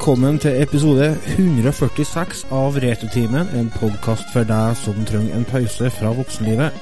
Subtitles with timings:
[0.00, 6.14] Velkommen til episode 146 av Returtimen, en podkast for deg som trenger en pause fra
[6.16, 6.78] voksenlivet.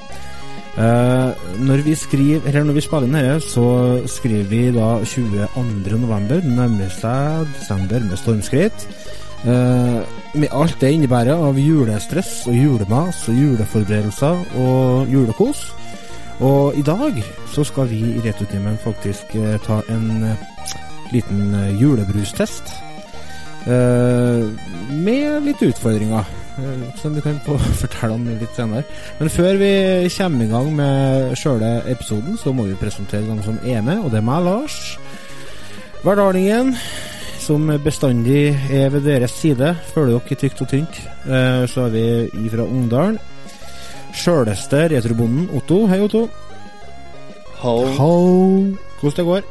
[0.79, 3.65] Eh, når vi skriver, eller når vi spiller inn dette, så
[4.07, 5.99] skriver vi da 22.
[5.99, 6.47] november.
[6.47, 8.87] Nærmer seg desember med stormskritt.
[9.43, 9.99] Eh,
[10.39, 15.73] med alt det innebærer av julestress og julemas og juleforberedelser og julekos.
[16.39, 17.19] Og i dag
[17.51, 20.51] så skal vi i Returtimen faktisk eh, ta en eh,
[21.11, 22.78] liten eh, julebrustest.
[23.67, 24.45] Eh,
[24.95, 26.25] med litt utfordringer,
[26.59, 28.85] eh, som vi kan få fortelle om litt senere.
[29.19, 29.73] Men før vi
[30.15, 34.13] kommer i gang med sjøle episoden, så må vi presentere dem som er med, og
[34.13, 34.99] det er meg, Lars.
[36.05, 36.77] Verdalingen,
[37.43, 39.73] som bestandig er ved deres side.
[39.95, 41.01] Følger dere tykt og tynt.
[41.27, 42.05] Eh, så er vi
[42.47, 43.19] ifra Ungdalen.
[44.15, 45.87] Sjøleste retrobonden Otto.
[45.91, 46.29] Hei, Otto.
[47.59, 48.75] Hallo.
[49.01, 49.43] Hvordan det går?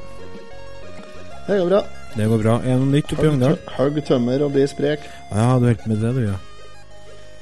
[1.47, 1.83] Det går bra.
[2.17, 2.57] Det går bra.
[2.65, 3.59] Er det noe nytt oppe i Ungdalen?
[3.77, 5.03] Hogg tømmer og bli sprek.
[5.29, 6.37] Ja, du holdt med det, du, ja.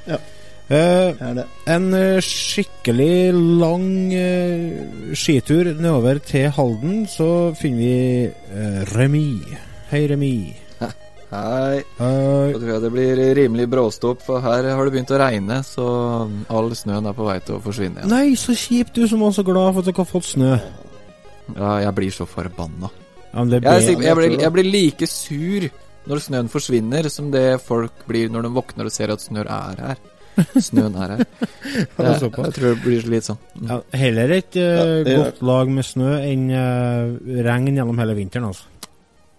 [0.05, 0.17] Ja.
[0.65, 1.43] Uh, Er det.
[1.69, 3.29] en uh, skikkelig
[3.61, 8.31] lang uh, skitur nedover til Halden, så finner vi
[8.95, 9.27] Remi.
[9.91, 10.33] Hei, Remi.
[10.81, 10.89] Hei.
[11.29, 11.83] Hei.
[11.99, 15.85] Da tror jeg det blir rimelig bråstopp, for her har det begynt å regne, så
[16.49, 18.11] all snøen er på vei til å forsvinne igjen.
[18.11, 20.53] Nei, så kjipt, du som var så glad for at dere har fått snø.
[21.55, 22.89] Ja, jeg blir så forbanna.
[23.36, 25.66] Ja, men det Jeg, er jeg, blir, jeg blir like sur
[26.08, 29.81] når snøen forsvinner, som det folk blir når de våkner og ser at snø er
[29.81, 29.97] her.
[30.61, 31.23] Snøen er her.
[31.75, 33.39] Det, Jeg, jeg tror det blir litt sånn.
[33.55, 33.67] Mm.
[33.72, 38.47] ja, heller et uh, Ja, godt lag med snø enn uh, regn gjennom hele vinteren,
[38.52, 38.67] altså.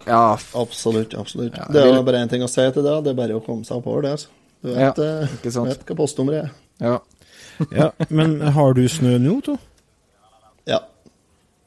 [0.07, 0.21] Ja,
[0.55, 1.15] Absolutt.
[1.19, 1.55] absolutt.
[1.57, 2.95] Ja, det er vil- bare én ting å si til det.
[3.05, 4.11] Det er bare å komme seg oppover det.
[4.17, 4.27] altså.
[4.63, 6.51] Du vet, Ja, eh, vet hva postnummeret er.
[6.81, 6.97] ja.
[7.73, 9.55] Ja, men har du snø nå, To?
[10.69, 10.77] Ja.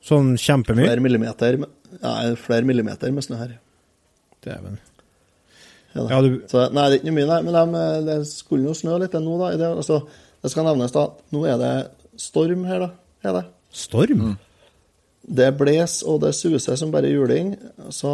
[0.06, 0.86] Sånn kjempemye?
[0.86, 1.68] Hver millimeter, med-
[1.98, 3.56] ja, flere millimeter med snø her.
[4.44, 4.78] Dæven.
[5.94, 6.04] Ja.
[6.06, 7.40] Ja, du Så, nei, det er ikke noe mye, nei.
[7.46, 9.54] Men de, det skulle jo snø litt nå, da.
[9.54, 10.02] i Det, altså,
[10.42, 11.08] det skal nevnes, da.
[11.34, 11.72] Nå er det
[12.20, 12.92] storm her, da.
[13.26, 13.42] Er det.
[13.74, 14.36] Storm?
[15.20, 17.52] Det bles og det suser som bare juling.
[17.92, 18.12] Så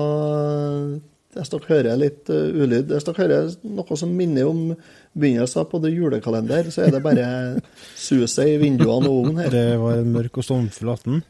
[1.36, 4.60] hvis dere hører litt uh, ulyd Hvis dere hører noe som minner om
[5.16, 7.26] begynnelsen på det julekalender, så er det bare
[8.08, 9.52] suset i vinduene og ovnen her.
[9.52, 11.24] Det var en mørk og stormfull aften.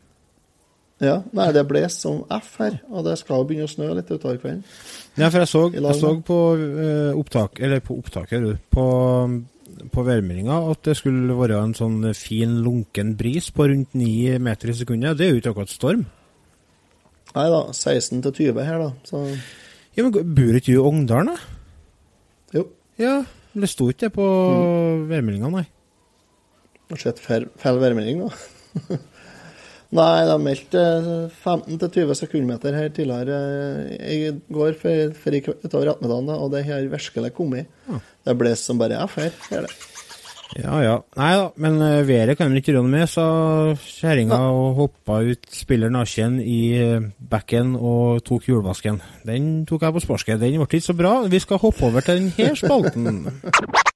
[1.02, 4.08] Ja, Nei, det bles som F her, og det skal jo begynne å snø litt
[4.08, 4.62] utover kvelden.
[5.18, 8.86] Ja, for jeg så, jeg så på eh, opptak, eller på opptaket, på,
[9.92, 14.72] på værmeldinga at det skulle være en sånn fin, lunken bris på rundt 9 meter
[14.72, 15.18] i sekundet.
[15.20, 16.06] Det er jo ikke akkurat storm.
[17.36, 18.90] Nei da, 16 til 20 her, da.
[19.04, 19.20] Så
[19.96, 22.56] Ja, men Bor ikke du i Ongdalen, da?
[22.56, 22.64] jo.
[22.96, 23.18] Ja,
[23.52, 24.24] det sto ikke det på
[25.10, 25.66] værmeldinga, nei.
[26.88, 28.30] Har sett feil værmelding nå.
[29.96, 30.84] Nei, de meldte
[31.44, 33.40] 15-20 sekundmeter her tidligere
[33.96, 37.70] eh, i går for, for utover ettermiddagen, og det har virkelig kommet.
[37.88, 38.00] Ja.
[38.26, 39.36] Det ble som bare F her.
[39.52, 39.76] Gjør det.
[40.56, 40.94] Ja ja.
[41.18, 43.26] Nei da, men eh, været kan vi ikke noe med, sa
[43.76, 49.02] kjerringa og hoppa ut spiller naken i eh, bekken og tok hjulvasken.
[49.26, 50.40] Den tok jeg på sparket.
[50.40, 51.18] Den ble ikke så bra.
[51.30, 53.26] Vi skal hoppe over til denne spalten.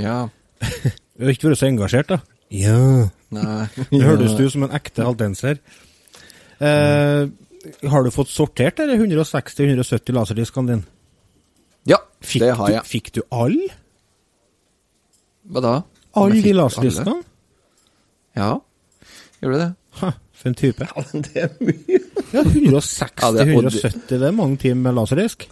[0.00, 0.28] Ja.
[0.60, 2.20] Du har ikke vært så engasjert, da?
[2.52, 2.78] Ja.
[3.32, 3.66] Nei.
[3.90, 5.58] Det hørtes ut som en ekte aldenser.
[6.62, 7.26] Eh,
[7.90, 10.84] har du fått sortert de 160-170 laserdiskene dine?
[11.88, 12.84] Ja, Fikk, det har du, jeg.
[12.86, 13.66] fikk du alle?
[15.50, 15.72] Hva da?
[16.20, 17.16] Alle de laserdiskene?
[18.38, 18.52] Ja,
[19.42, 19.70] gjorde det.
[20.00, 20.86] Ha, for en type.
[20.86, 21.98] Ja, men det er mye.
[22.32, 25.48] Ja, 160-170, det- det- det er mange timer med laserdisk.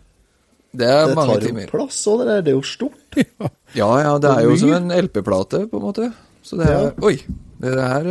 [0.71, 2.43] Det er Det mange tar jo plass òg, det der.
[2.47, 3.17] Det er jo stort.
[3.81, 6.11] Ja, ja, det er jo som en LP-plate, på en måte.
[6.43, 6.93] Så det er Ja.
[7.07, 7.17] Oi!
[7.61, 8.07] Det er,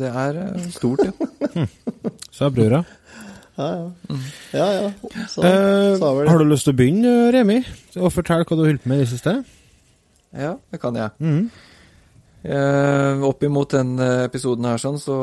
[0.00, 1.66] det er eh, stort, ja.
[2.36, 2.80] Sa brura.
[3.56, 4.16] Ja, ja.
[4.52, 4.88] ja, ja.
[5.28, 7.58] Så, Eh, så har du lyst til å begynne, Remi?
[8.00, 9.36] Og fortelle hva du har på med i det siste?
[10.36, 11.10] Ja, det kan jeg.
[11.20, 11.50] Mhm.
[12.46, 15.16] Eh, opp imot den episoden her, sånn, så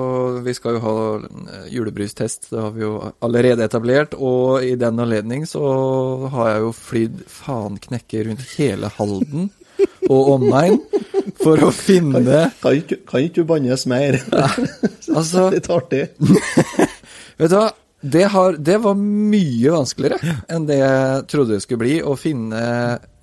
[0.43, 2.49] vi skal jo ha eh, julebrystest.
[2.51, 4.17] Det har vi jo allerede etablert.
[4.19, 5.63] Og i den anledning så
[6.33, 9.51] har jeg jo flydd faen knekke rundt hele Halden
[10.11, 10.81] og omegn
[11.39, 14.19] for å finne Kan ikke, kan ikke du bannes mer?
[14.33, 16.03] Altså, Litt artig.
[17.39, 17.69] vet du hva?
[18.03, 22.63] Det, har, det var mye vanskeligere enn det jeg trodde det skulle bli, å finne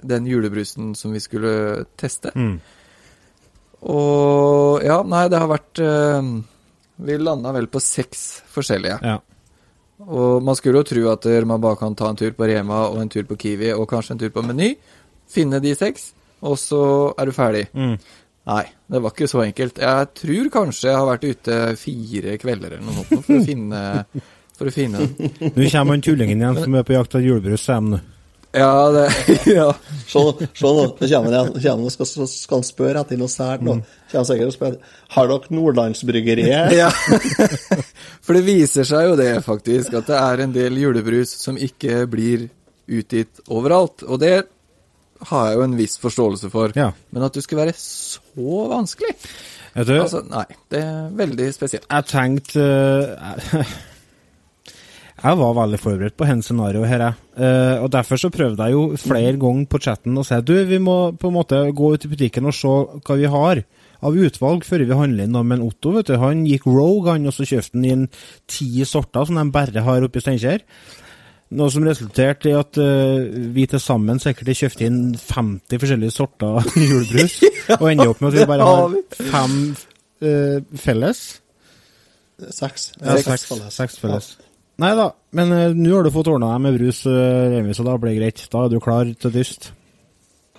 [0.01, 2.33] den julebrusen som vi skulle teste.
[2.33, 2.55] Mm.
[3.89, 6.31] Og ja, nei, det har vært eh,
[7.07, 8.99] Vi landa vel på seks forskjellige.
[9.01, 9.19] Ja.
[10.01, 13.03] Og man skulle jo tro at man bare kan ta en tur på Rema og
[13.03, 14.73] en tur på Kiwi og kanskje en tur på Meny,
[15.29, 16.83] finne de seks, og så
[17.21, 17.67] er du ferdig.
[17.77, 17.99] Mm.
[18.49, 19.81] Nei, det var ikke så enkelt.
[19.85, 23.83] Jeg tror kanskje jeg har vært ute fire kvelder eller noe sånt for å finne,
[24.57, 25.35] for å finne den.
[25.59, 28.01] Nå kommer han tullingen igjen som er på jakt etter julebrus, sier.
[28.57, 29.05] Ja, det
[29.61, 29.69] Ja.
[30.11, 31.85] Se nå, nå kommer han igjen.
[31.95, 33.77] Skal, skal han spørre etter noe sært nå.
[34.11, 34.79] Kommer sikkert og spør
[35.15, 36.73] Har dere Nordlandsbryggeriet?
[36.75, 36.89] ja.
[38.25, 42.05] For det viser seg jo det, faktisk, at det er en del julebrus som ikke
[42.11, 42.49] blir
[42.91, 44.03] utgitt overalt.
[44.07, 44.35] Og det
[45.31, 46.73] har jeg jo en viss forståelse for.
[46.79, 46.91] Ja.
[47.15, 48.21] Men at det skulle være så
[48.71, 49.15] vanskelig
[49.77, 50.47] Vet du, Altså, nei.
[50.73, 51.85] Det er veldig spesielt.
[51.87, 52.65] jeg tenkte
[53.15, 53.75] eh,
[55.21, 57.17] Jeg var veldig forberedt på hennes scenario her, jeg.
[57.37, 60.79] Uh, og derfor så prøvde jeg jo flere ganger på chatten å si du, vi
[60.81, 62.73] må på en måte gå ut i butikken og se
[63.05, 63.61] hva vi har
[64.01, 65.37] av utvalg før vi handler inn.
[65.51, 68.09] Men Otto vet du, han gikk rogue, han, og så kjøpte han inn
[68.49, 70.65] ti sorter som de bare har oppe i Steinkjer.
[71.61, 76.15] Noe som resulterte i at uh, vi til sammen sikkert har kjøpt inn 50 forskjellige
[76.17, 77.41] sorter julebrus,
[77.77, 79.01] og ender opp med at vi bare har
[79.35, 79.57] fem
[80.25, 81.25] uh, felles.
[82.41, 82.95] Seks.
[83.03, 83.77] Ja, Seks seks, felles.
[83.77, 84.31] seks felles.
[84.81, 87.85] Nei da, men uh, nå har du fått ordna deg med brus, uh, Remi, så
[87.87, 88.47] da blir det greit.
[88.53, 89.73] Da er du klar til dyst.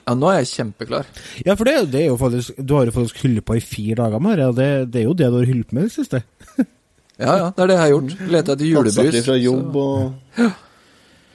[0.02, 1.10] Ja, nå er jeg kjempeklar.
[1.46, 4.00] Ja, for det, det er jo faktisk Du har jo faktisk holdt på i fire
[4.02, 6.24] dager med det, det, det er jo det du har holdt med i det siste.
[7.22, 8.14] Ja, ja, det er det jeg har gjort.
[8.34, 9.18] Leta etter julebrus.
[9.28, 10.46] fra jobb og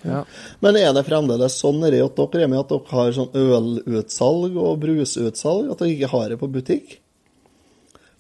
[0.06, 0.20] Ja.
[0.62, 2.00] Men er det fremdeles sånn at dere
[2.46, 5.70] er at dere har sånn ølutsalg og brusutsalg?
[5.70, 6.96] At dere ikke har det på butikk?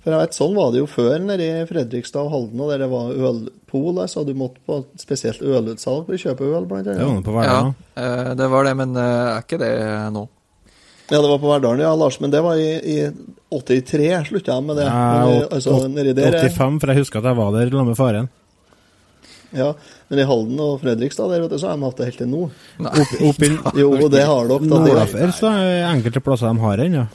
[0.06, 2.84] For jeg vet, Sånn var det jo før nede i Fredrikstad og Halden, og der
[2.84, 3.96] det var ølpol.
[4.06, 7.18] Så du måtte på spesielt ølutsalg for å kjøpe øl, blant Det var annet.
[7.18, 7.74] nå på ja, hverdagen.
[7.98, 9.72] eh, det var det, men eh, er ikke det
[10.14, 10.22] nå?
[11.10, 12.20] Ja, det var på Verdalen, ja, Lars.
[12.22, 13.10] Men det var i, i
[13.50, 14.86] 83 slutta jeg med det.
[14.86, 17.98] Ja, Men, altså, nedi der, 85, for jeg husker at jeg var der sammen med
[17.98, 18.30] faren.
[19.56, 19.68] ja,
[20.08, 22.30] men i Halden og Fredrikstad der, vet du, så har de hatt det helt til
[22.30, 22.46] nå.
[22.78, 23.50] Opp, opp i
[23.82, 25.06] Jo, det har dere.
[25.10, 27.06] det- så er det enkelte plasser de har den, ja.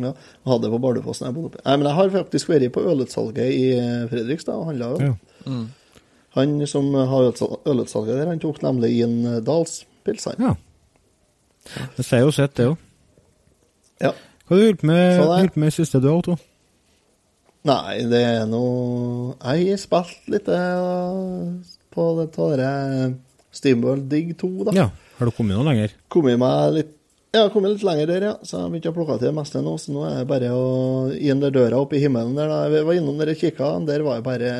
[0.00, 1.62] Ja, jeg hadde det på Bardufossen jeg bodde oppe.
[1.64, 5.00] Nei, men jeg har faktisk vært på ølutsalget i eh, Fredrikstad og handla øl.
[5.10, 5.14] ja.
[5.46, 5.64] Mm.
[6.34, 10.40] Han som har ølutsalg- ølutsalget der, han tok nemlig inn eh, Dalspils, han.
[10.40, 10.54] ja.
[11.96, 12.76] Det sier jo sitt, det òg.
[14.02, 14.10] Ja.
[14.44, 16.34] Hva har du holdt med, i det- siste du, Otto?
[17.64, 21.46] Nei, det er noe Jeg har spilt litt eh,
[21.94, 22.72] på det av dere
[23.54, 24.74] Steamworld Dig 2, da.
[24.76, 24.88] Ja.
[25.18, 25.94] Har du kommet noe lenger?
[26.12, 26.92] Kommet meg litt
[27.34, 28.32] ja, kommet litt lenger der, ja.
[28.46, 29.74] Så jeg begynte å plukke til det meste nå.
[29.82, 30.64] Så nå er det bare å
[31.18, 32.48] inn der døra oppe i himmelen der.
[32.52, 32.62] da.
[32.70, 34.52] Jeg var innom der og kikka, der var jeg bare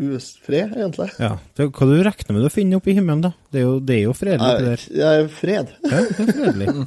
[0.00, 1.10] ufred, egentlig.
[1.20, 1.34] Ja.
[1.56, 3.32] Det, hva du regner med å finne oppe i himmelen, da?
[3.52, 4.84] Det er jo, det er jo fredelig oppi Jeg, der.
[5.02, 5.74] jeg er fred.
[5.84, 6.74] Ja, det er fredelig.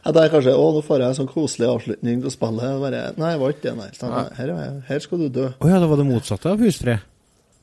[0.00, 2.62] Jeg tenkte kanskje å, nå får jeg en sånn koselig avslutning til spillet.
[2.64, 3.88] Jeg Bare, nei, det var ikke det, nei.
[3.92, 5.48] Jeg, Her, er her skal du dø.
[5.60, 7.02] Å ja, det var det motsatte av husfred?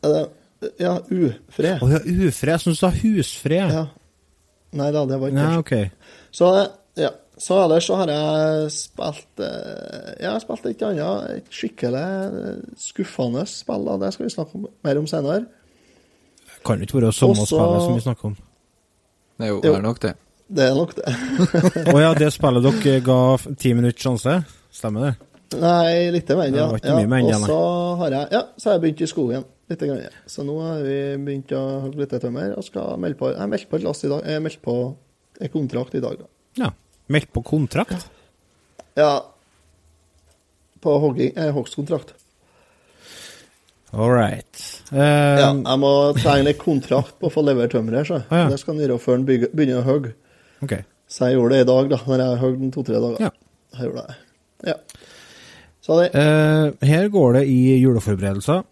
[0.05, 1.81] Det- Ja, ufred.
[1.81, 2.51] Å ja, ufred.
[2.53, 3.73] Jeg syns du sa husfred.
[3.73, 3.81] Ja.
[4.77, 5.81] Nei da, det var ikke Nei, det.
[6.37, 6.49] Så,
[6.99, 7.11] ja.
[7.37, 12.61] Så ellers så har jeg spilt eh, Jeg har spilt et annet et skikkelig eh,
[12.81, 13.85] skuffende spill.
[13.93, 15.43] og Det skal vi snakke om, mer om senere.
[16.65, 18.37] Kan jo ikke være samme Også- spillet som vi snakker om.
[19.37, 19.73] Det er jo, Jo.
[19.75, 20.15] er nok det.
[20.49, 21.05] Det er nok det.
[21.93, 23.19] Å ja, det spillet dere ga
[23.59, 24.37] ti minutter sjanse?
[24.73, 25.13] Stemmer det?
[25.61, 26.71] Nei, litt mer, Ja, ja.
[26.73, 27.59] det det, og så
[28.01, 29.45] har jeg Ja, så har jeg begynt i skogen.
[29.69, 30.01] Litt grann.
[30.27, 33.69] Så nå har vi begynt å hogge litt tømmer og skal melde på Jeg meldte
[33.69, 34.25] på et lass i dag.
[34.25, 34.75] Jeg meldte på
[35.39, 36.25] en kontrakt i dag, da.
[36.63, 36.71] Ja.
[37.07, 38.07] Meldt på kontrakt?
[38.97, 39.11] Ja.
[40.81, 41.31] På hogging.
[41.37, 42.13] Eh, hogstkontrakt.
[43.95, 44.61] All right.
[44.91, 44.99] Eh,
[45.39, 48.21] Ja, jeg må tegne en kontrakt på å få levert tømmeret, så.
[48.29, 48.47] Ah, ja.
[48.51, 50.13] Det skal han gjøre før han begynner å hogge.
[50.65, 50.83] Okay.
[51.07, 53.21] Så jeg gjorde det i dag, da, når jeg har den to-tre dager.
[53.23, 53.29] Ja.
[53.77, 54.17] Jeg gjorde det.
[54.73, 54.75] Ja.
[55.87, 58.63] Så det Uh, her går det i juleforberedelser.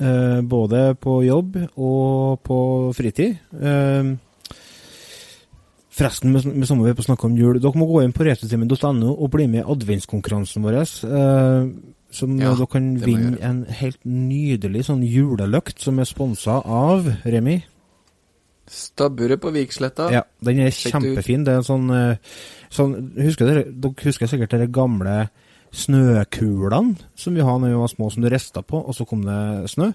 [0.00, 2.58] uh, både på jobb og på
[2.94, 3.38] fritid.
[3.60, 4.12] Eh,
[5.90, 8.26] forresten, med, samme vi er på å snakke om jul, dere må gå inn på
[8.26, 10.78] retrotimen.no og bli med i adventskonkurransen vår.
[10.82, 11.64] eh,
[12.10, 17.60] som Ja, dere kan vinne en helt nydelig sånn julelykt som er sponsa av Remi.
[18.70, 20.10] Stabburet på Viksletta.
[20.14, 21.44] Ja, den er kjempefin.
[21.44, 22.16] Det er en sånn, eh,
[22.70, 25.28] sånn husker dere, dere husker sikkert de gamle
[25.74, 29.22] snøkulene som vi har når vi var små, som du rista på, og så kom
[29.26, 29.92] det snø.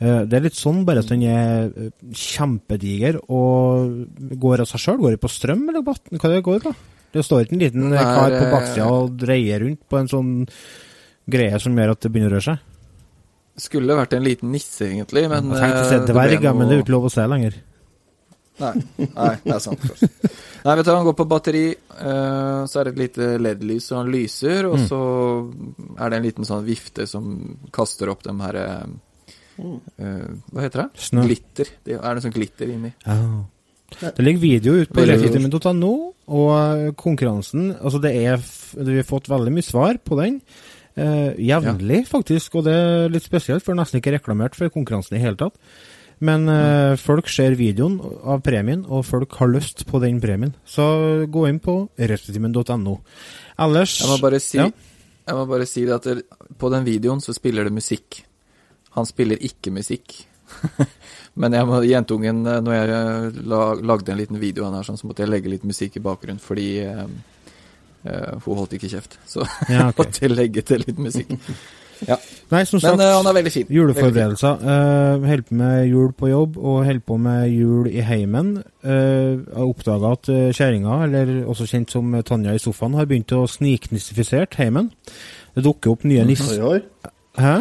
[0.00, 4.06] Eh, Det er litt sånn, bare at den er eh, kjempediger og
[4.40, 5.00] går av seg sjøl.
[5.02, 5.82] Går det på strøm eller?
[5.84, 6.74] Hva det går på?
[7.12, 10.30] Det står ikke en liten er, kar på baksida og dreier rundt på en sånn
[11.30, 12.58] greie som gjør at det begynner å røre seg.
[13.60, 16.68] skulle vært en liten nisse, egentlig, men Jeg tenkte å se eh, dverg, ja, men
[16.68, 17.58] det er noe- jo ikke lov å se lenger.
[18.60, 18.72] Nei,
[19.16, 19.84] nei, det er sant.
[20.64, 21.66] Nei, vet du, Han går på batteri,
[21.98, 24.98] så er det et lite LED-lys, og han lyser, og så
[25.98, 27.30] er det en liten sånn vifte som
[27.72, 28.58] kaster opp de her
[29.60, 30.88] Hva heter det?
[31.06, 31.24] Snø.
[31.28, 31.70] Glitter.
[31.84, 32.92] Det er noe sånt glitter inni.
[33.06, 33.16] Ja.
[34.00, 35.16] Det ligger video ute på Veldig
[36.30, 38.36] og eh, konkurransen Altså, det er
[38.86, 40.40] Vi har fått veldig mye svar på den.
[40.94, 45.22] eh, jevnlig, faktisk, og det er litt spesielt, for nesten ikke reklamert for konkurransen i
[45.22, 45.54] hele tatt.
[46.20, 50.52] Men eh, folk ser videoen av premien, og folk har lyst på den premien.
[50.68, 52.98] Så gå inn på restetimen.no.
[53.58, 54.70] Ellers Jeg må bare si, Ja.
[55.26, 56.24] jeg må bare si det at det,
[56.58, 58.22] på den videoen så spiller det musikk.
[58.96, 60.16] Han spiller ikke musikk.
[61.40, 63.42] Men jeg må, jentungen, eh, når jeg eh,
[63.86, 66.70] lagde en liten video her, sånn, så måtte jeg legge litt musikk i bakgrunnen, fordi
[66.86, 67.04] uh,
[68.04, 69.20] eh, hun holdt ikke kjeft.
[69.32, 70.00] Så Ja, okay.
[70.02, 71.36] måtte jeg legge til litt musikk.
[72.00, 73.66] Nei, som Men sagt, eh, han er veldig fin.
[73.70, 74.62] Juleforberedelser.
[74.64, 78.54] Uh, holder på med jul på jobb, og holder på med jul i heimen.
[78.84, 83.08] Uh, jeg har oppdaga at uh, kjerringa, eller også kjent som Tanja i sofaen, har
[83.10, 84.90] begynt å sniknissifisere heimen.
[85.54, 86.80] Det dukker opp nye Oi, nisser.
[87.38, 87.60] Hæ?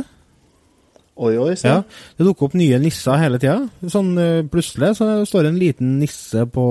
[1.20, 1.68] Oi, oi, se.
[1.68, 1.82] Ja,
[2.16, 3.66] det dukker opp nye nisser hele tida.
[3.92, 6.64] Sånn uh, plutselig så står en liten nisse på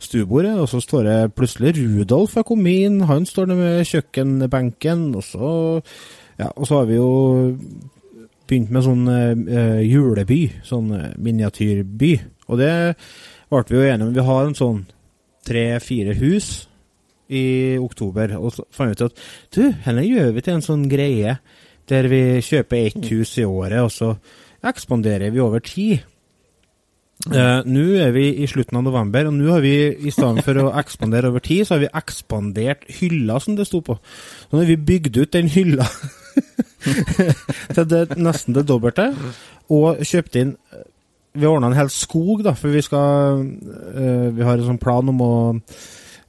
[0.00, 5.10] stuebordet, og så står det plutselig Rudolf er kommet inn, han står der med kjøkkenbenken,
[5.18, 5.52] og så
[6.40, 7.10] Ja, og så har vi jo
[8.48, 12.14] begynt med sånn uh, juleby, sånn eh, miniatyrby.
[12.48, 12.72] Og det
[13.52, 14.14] ble vi jo enige om.
[14.16, 14.80] Vi har en sånn
[15.46, 16.48] tre-fire hus
[17.28, 19.20] i oktober, og så fant vi ut at
[19.54, 21.36] du, henne gjør vi til en sånn greie
[21.90, 24.14] der vi kjøper ett hus i året, og så
[24.66, 26.06] ekspanderer vi over tid.
[27.28, 29.74] Uh, nå er vi i slutten av november, og nå har vi
[30.08, 33.82] i stedet for å ekspandere over tid, så har vi ekspandert hylla, som det sto
[33.84, 33.98] på.
[34.00, 35.84] Så nå har vi bygd ut den hylla
[37.74, 39.10] til det, nesten det dobbelte,
[39.70, 40.54] og kjøpt inn
[41.30, 44.80] Vi har ordna en hel skog, da, for vi skal uh, Vi har en sånn
[44.82, 45.34] plan om å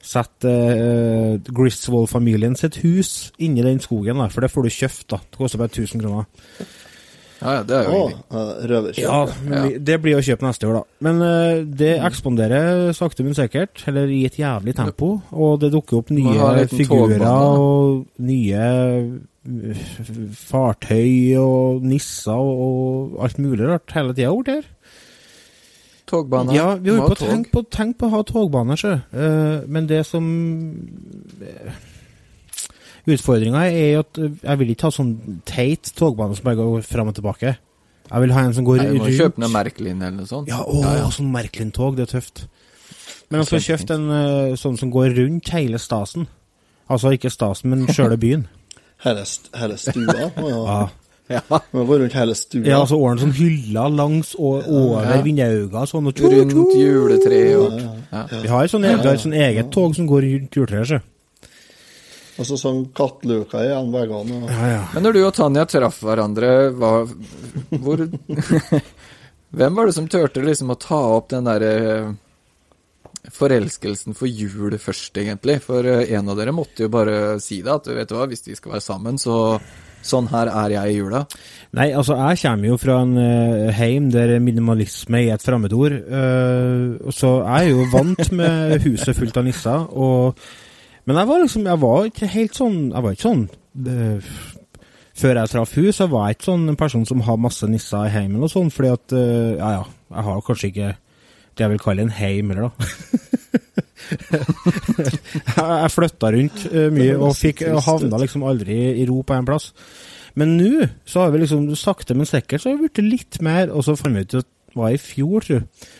[0.02, 5.20] sette uh, Griswold-familien sitt hus inni den skogen, da, for det får du kjøpt, da.
[5.30, 6.26] Det koster bare 1000 kroner.
[7.42, 8.18] Ja, ja, det er jo Å, ingenting.
[8.38, 9.06] eh, røverkjøp.
[9.50, 10.82] Ja, det blir å kjøpe neste år, da.
[11.02, 15.08] Men uh, det ekspanderer sakte, men sikkert, eller i et jævlig tempo.
[15.34, 18.68] Og det dukker opp nye figurer og nye
[19.42, 19.82] eh,
[20.38, 24.68] fartøy og nisser og, og alt mulig rart hele tida borti her.
[26.12, 26.52] Togbane.
[26.56, 28.98] Ja, vi Må på å tenke på, tenk på å ha togbane, sjø.
[29.14, 30.26] Uh, men det som
[33.08, 35.12] Utfordringa er jo at eh, jeg vil ikke ha sånn
[35.48, 37.56] teit togbane som bare går fram og tilbake.
[38.06, 39.18] Jeg vil ha en som går Nei, du må rundt.
[39.18, 40.50] kjøpe noe Merkelin eller noe sånt.
[40.52, 42.44] Ja, å, sånn Merkelin-tog, det er tøft.
[43.32, 46.28] Men jeg skal kjøpe en uh, sånn som går rundt hele stasen.
[46.92, 48.46] Altså ikke stasen, men sjøle byen.
[49.02, 50.28] Hele, st hele stua.
[50.52, 50.82] Ja.
[51.32, 51.40] Ja.
[51.50, 51.60] Ja.
[51.72, 52.64] var rundt hele stua.
[52.66, 55.22] ja, altså åren sånn hyller langs og over Ja.
[55.24, 56.06] vinduene sånn.
[56.10, 57.80] Og Rundt juletreet og
[58.12, 58.26] ja.
[58.42, 61.00] Vi har sånn, vi har sånn eget tog som går rundt juletreet, sjø.
[62.40, 64.38] Og så sånn kattluka i en veggene.
[64.48, 64.82] Ja, ja.
[64.94, 66.92] Men når du og Tanja traff hverandre, hva,
[67.76, 68.06] hvor
[69.52, 72.14] Hvem var det som turte liksom å ta opp den derre
[73.36, 75.58] forelskelsen for jul først, egentlig?
[75.62, 78.46] For eh, en av dere måtte jo bare si det, at vet du hva, hvis
[78.48, 79.60] vi skal være sammen, så
[80.06, 81.22] sånn her er jeg i jula.
[81.78, 85.94] Nei, altså, jeg kommer jo fra en uh, heim der minimalisme er et fremmedord.
[86.04, 89.86] Uh, så jeg er jo vant med huset fullt av nisser.
[89.96, 90.42] Og,
[91.06, 93.40] men jeg var liksom Jeg var ikke helt sånn Jeg var ikke sånn
[93.88, 94.34] uh,
[95.18, 98.06] Før jeg traff henne, så var jeg ikke sånn en person som har masse nisser
[98.06, 99.82] i heimen og sånn, fordi at eh, Ja, ja,
[100.14, 100.92] jeg har kanskje ikke
[101.52, 102.88] det jeg vil kalle en heim heller, da.
[105.56, 109.70] jeg flytta rundt eh, mye og fikk havna liksom aldri i ro på en plass.
[110.38, 113.72] Men nå så har vi liksom sakte, men sikkert så har vi blitt litt mer,
[113.72, 115.90] og så fant vi ut at det var i fjor, tror jeg,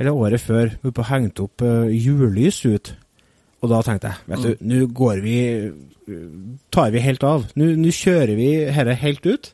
[0.00, 2.92] eller året før, vi hengte hengt opp uh, julelys ut.
[3.64, 6.24] Og da tenkte jeg, vet du, nå går vi eh,
[6.72, 7.46] tar vi helt av.
[7.56, 9.48] Nå kjører vi dette helt ut,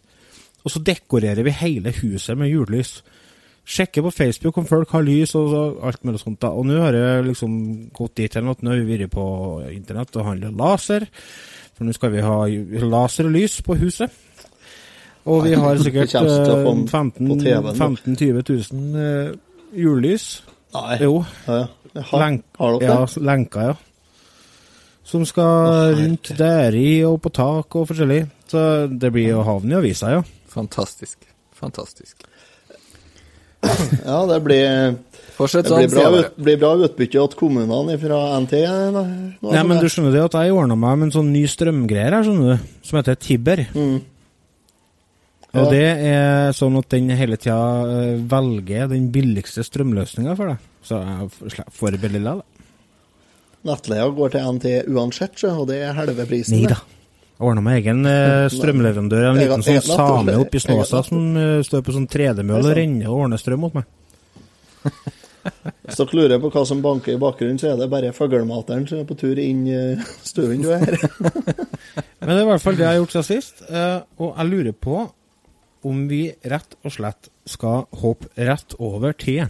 [0.63, 2.99] og så dekorerer vi hele huset med julelys.
[3.63, 6.41] Sjekker på Facebook om folk har lys og og alt mulig sånt.
[6.43, 6.51] da.
[6.51, 7.53] Og nå har jeg liksom
[7.95, 9.27] gått dit hen at nå har vi vært på
[9.71, 11.07] internett og handler laser.
[11.77, 12.39] For nå skal vi ha
[12.91, 14.11] laser og lys på huset.
[15.31, 17.77] Og vi har sikkert Det kommer til å få eh, 15 på TV nå.
[17.79, 18.43] 15 20
[18.73, 19.31] 000 eh,
[19.79, 20.27] julelys.
[20.75, 20.99] Nei.
[21.05, 21.15] Jo,
[21.47, 21.71] Ja, ja.
[21.93, 23.23] Jaha, lenk, har dere ja, det?
[23.29, 23.73] lenka, ja.
[25.05, 28.23] Som skal rundt rundt deri og på tak og forskjellig.
[28.49, 30.23] Så det blir jo havn i avisa, ja.
[30.49, 31.19] Fantastisk.
[31.53, 32.25] Fantastisk.
[34.09, 34.95] Ja, det blir,
[35.37, 36.31] Fortsett det sånn, blir, bra, jeg bare.
[36.31, 38.63] ut, blir bra utbytte til kommunene fra NT.
[38.95, 39.03] nå,
[39.49, 42.27] Nei, men du skjønner det at jeg ordna meg med en sånn ny strømgreier her,
[42.27, 43.65] skjønner du, som heter Tibber.
[43.75, 44.01] Mm.
[45.53, 50.71] Og det er sånn at den hele tida eh, velger den billigste strømløsninga for deg.
[50.83, 52.47] Så jeg får det billig likevel.
[53.69, 56.57] Nettleia går til NT uansett, og det er halve prisen.
[56.57, 56.79] Nei det.
[56.81, 57.02] da.
[57.43, 59.31] Ordna med egen eh, strømleverandør.
[59.31, 63.11] En liten sånn same oppi Snåsa som eh, står på sånn tredemøll og er renner
[63.11, 63.89] og ordner strøm mot meg.
[65.43, 69.01] Hvis dere lurer på hva som banker i bakgrunnen, så er det bare fuglemateren som
[69.03, 69.81] er på tur inn i
[70.23, 70.95] stuen du er.
[72.23, 73.65] Men det er i hvert fall det jeg har gjort siden sist.
[74.23, 75.01] Og jeg lurer på
[75.83, 79.49] om vi rett og slett skal hoppe rett over til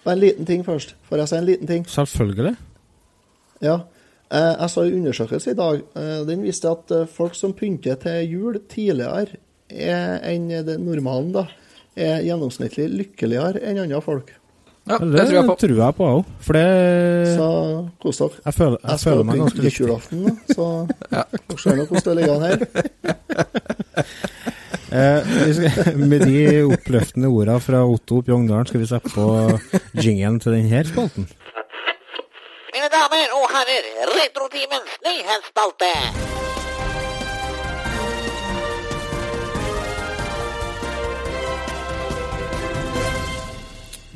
[0.00, 0.94] Bare en liten ting først.
[1.08, 1.82] Får jeg si en liten ting?
[1.86, 2.54] Selvfølgelig.
[3.60, 3.82] Ja.
[4.30, 5.80] Eh, Jeg så en undersøkelse i dag.
[5.96, 9.26] Eh, Den viste at eh, folk som pynter til jul tidligere
[9.70, 11.46] er enn det normalen, da,
[11.96, 14.30] er gjennomsnittlig lykkeligere enn andre folk.
[14.88, 15.54] Ja, Det, det tror jeg på.
[15.60, 16.24] tror jeg på òg.
[16.40, 17.48] For det Så
[18.02, 18.40] kos dere.
[18.46, 19.80] Jeg føler, jeg Jeg føler meg ganske lykkelig.
[19.80, 20.68] julaften, så
[21.50, 22.58] så dere ser nå hvordan det ligger an her.
[24.90, 29.26] Eh, vi skal, med de oppløftende orda fra Otto Pjongdalen skal vi sette på
[30.02, 31.28] jingelen til denne spalten.
[32.70, 35.88] Mine damer og herrer, Retrotimens nyhetsspalte.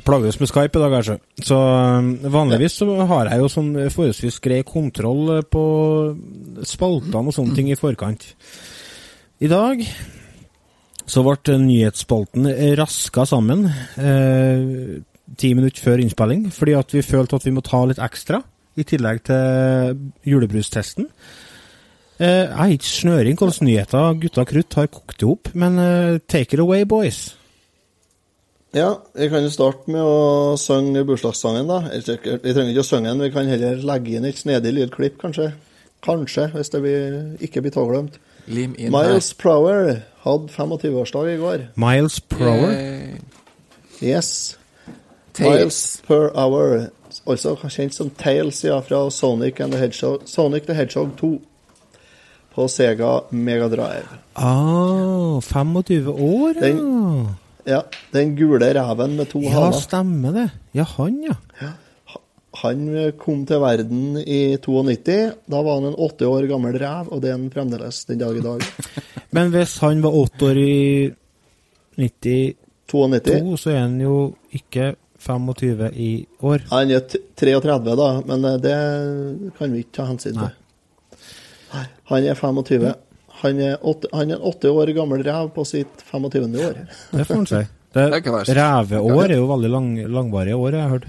[0.07, 1.17] Plages med Skype i dag, kanskje.
[1.43, 5.63] Så eh, vanligvis så har jeg jo sånn forholdsvis grei kontroll eh, på
[6.63, 8.23] spaltene og sånne ting i forkant.
[9.43, 9.83] I dag
[11.03, 12.47] så ble nyhetsspalten
[12.79, 13.67] raska sammen
[13.99, 15.03] eh,
[15.37, 18.41] ti minutter før innspilling, fordi at vi følte at vi må ta litt ekstra,
[18.75, 21.07] i tillegg til julebrustesten.
[22.19, 26.19] Eh, jeg har ikke snøring hvilke nyheter gutta krutt har kokt i hop, men eh,
[26.27, 27.35] take it away, boys.
[28.75, 31.85] Ja, vi kan jo starte med å synge bursdagssangen, da.
[31.95, 35.15] Eller, Vi trenger ikke å synge den, vi kan heller legge inn et snedig lydklipp,
[35.21, 35.53] kanskje.
[36.03, 37.15] Kanskje, hvis det blir,
[37.47, 38.19] ikke blir tåglemt.
[38.47, 39.37] Miles her.
[39.39, 41.63] Prower hadde 25-årsdag i går.
[41.81, 42.75] Miles Prower.
[42.75, 43.23] Yay.
[44.03, 44.57] Yes.
[45.37, 46.01] Tails.
[46.07, 46.87] per hour.
[47.27, 51.41] Altså kjent som Tales, ja, fra Sonic, and the Hedgehog, Sonic the Hedgehog 2.
[52.55, 54.07] På Sega Mega Drive.
[54.33, 56.61] Ah, 25 år, ja.
[56.61, 57.27] Den-
[57.67, 57.81] Ja,
[58.13, 59.71] den gule reven med to Ja, haner.
[59.81, 60.49] stemmer det.
[60.73, 61.67] Ja, han, ja.
[62.61, 65.31] Han kom til verden i 92.
[65.49, 68.37] Da var han en åtte år gammel rev, og det er han fremdeles den dag
[68.37, 68.61] i dag.
[69.35, 71.11] Men hvis han var åtte år i
[71.97, 72.53] 92,
[72.87, 73.57] 92.
[73.59, 76.09] så er han jo ikke 25 i
[76.41, 76.65] år.
[76.69, 76.99] Han er
[77.39, 78.75] 33, da, men eh, det
[79.57, 80.53] kan vi ikke ta hensyn til.
[81.73, 82.93] Nei, Han er 25.
[83.41, 86.55] Han er, åtte, han er en åtte år gammel rev på sitt 25.
[86.65, 86.77] år.
[87.11, 87.63] Det får han si.
[87.95, 91.07] Reveår er jo veldig lang, langvarige år, jeg har hørt.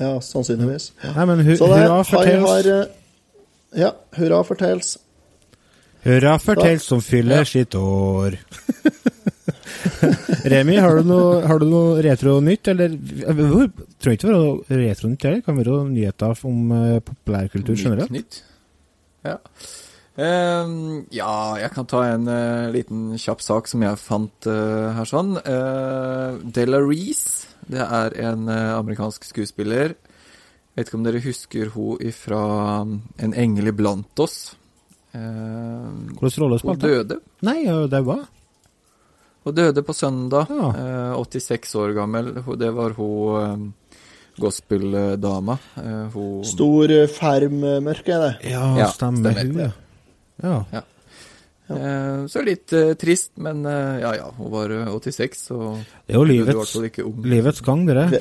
[0.00, 0.90] Ja, sannsynligvis.
[1.04, 2.48] Nei, men hu, det, hurra for Tales.
[2.48, 2.84] har eh,
[3.82, 4.94] Ja, hurra for Tales.
[6.04, 8.38] Hurra for Da- Tales som fyller sitt år.
[10.52, 15.26] Remi, har du noe, har du noe retro-nytt, eller Hvor- Tror ikke det var retro-nytt,
[15.26, 18.10] det kan være nyheter om eh, populærkultur generelt.
[18.14, 18.42] Nytt.
[19.26, 19.36] Ja.
[20.20, 25.08] Ehm, ja, jeg kan ta en uh, liten kjapp sak som jeg fant uh, her
[25.08, 25.36] sånn.
[25.44, 29.94] Uh, Della Reese, det er en amerikansk skuespiller.
[30.76, 32.40] Vet ikke om dere husker hun ifra
[32.84, 34.54] um, En engel iblant oss.
[35.16, 36.84] Ehm, Hvilken rolle hun Hun han?
[36.84, 37.20] døde.
[37.46, 37.58] Nei,
[37.90, 38.26] det var
[39.44, 40.68] Hun døde på søndag, Ja.
[40.76, 42.34] eh, 86 år gammel.
[42.58, 43.72] Det var hun
[44.38, 45.58] gospeldama.
[45.76, 48.50] Eh, hun Stor, eh, ferm eh, mørke er det.
[48.52, 49.72] Ja, Ja, stemmer stemmer.
[50.42, 50.64] hun, ja.
[50.72, 50.82] ja.
[51.70, 55.58] Eh, Så litt eh, trist, men eh, ja ja, hun var eh, 86, så
[56.06, 56.74] Det er jo livets,
[57.24, 58.08] livets gang, dere.
[58.10, 58.20] Det-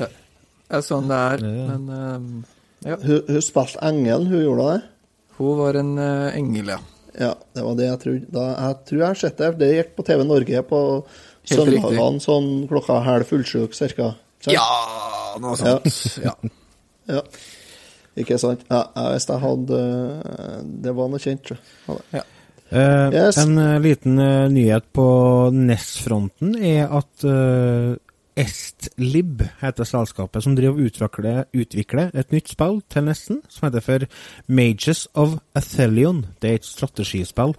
[0.70, 1.78] Det er sånn det er, ja.
[1.78, 2.96] men eh, ja.
[3.02, 4.84] Hun, hun spilte engelen, hun gjorde det.
[5.40, 6.78] Hun var en eh, engel, ja.
[7.18, 8.30] Ja, det var det jeg trodde.
[8.36, 9.50] Da, jeg tror jeg har sett det.
[9.60, 10.82] Det gikk på TV Norge på
[11.50, 14.12] søndagene sånn klokka halv fullsjuk ca.
[14.54, 14.66] Ja,
[15.42, 15.90] noe sånt.
[16.24, 16.36] Ja.
[17.10, 17.24] Ja.
[18.20, 18.62] Ikke sant?
[18.70, 19.80] Ja, jeg visste jeg hadde
[20.84, 22.24] Det var noe kjent, tror jeg.
[22.70, 23.38] Eh, Yes.
[23.42, 25.06] En eh, liten eh, nyhet på
[25.56, 27.96] NES-fronten er at eh,
[28.40, 33.84] Estlib heter selskapet som driver og utvikler, utvikler et nytt spill til Nesten, som heter
[33.84, 34.06] for
[34.48, 36.24] Mages of Athelion.
[36.40, 37.56] Det er et strategispill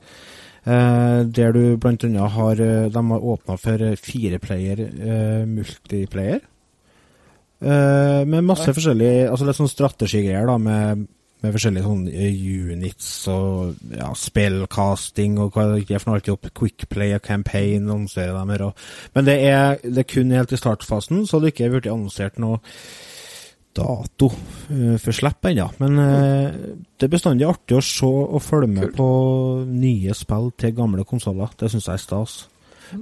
[0.65, 6.41] eh, der du blant annet har eh, De har åpna for fireplayer eh, multiplayer.
[7.61, 11.05] Eh, med masse forskjellige Altså litt sånn strategigreier, da, med,
[11.41, 16.35] med forskjellige sånn eh, units og ja, spillcasting og hva det er for noe alltid
[16.35, 16.51] opp.
[16.61, 18.67] Quickplay og campaign annonserer de her.
[19.17, 22.41] Men det er, det er kun helt i startfasen, så det ikke er blitt annonsert
[22.43, 22.61] noe
[23.77, 24.31] dato
[24.71, 25.69] eh, for slipp ennå.
[25.83, 26.63] Men eh,
[26.99, 29.11] det er bestandig artig å se og følge med på
[29.69, 31.53] nye spill til gamle konsoller.
[31.59, 32.41] Det syns jeg er stas.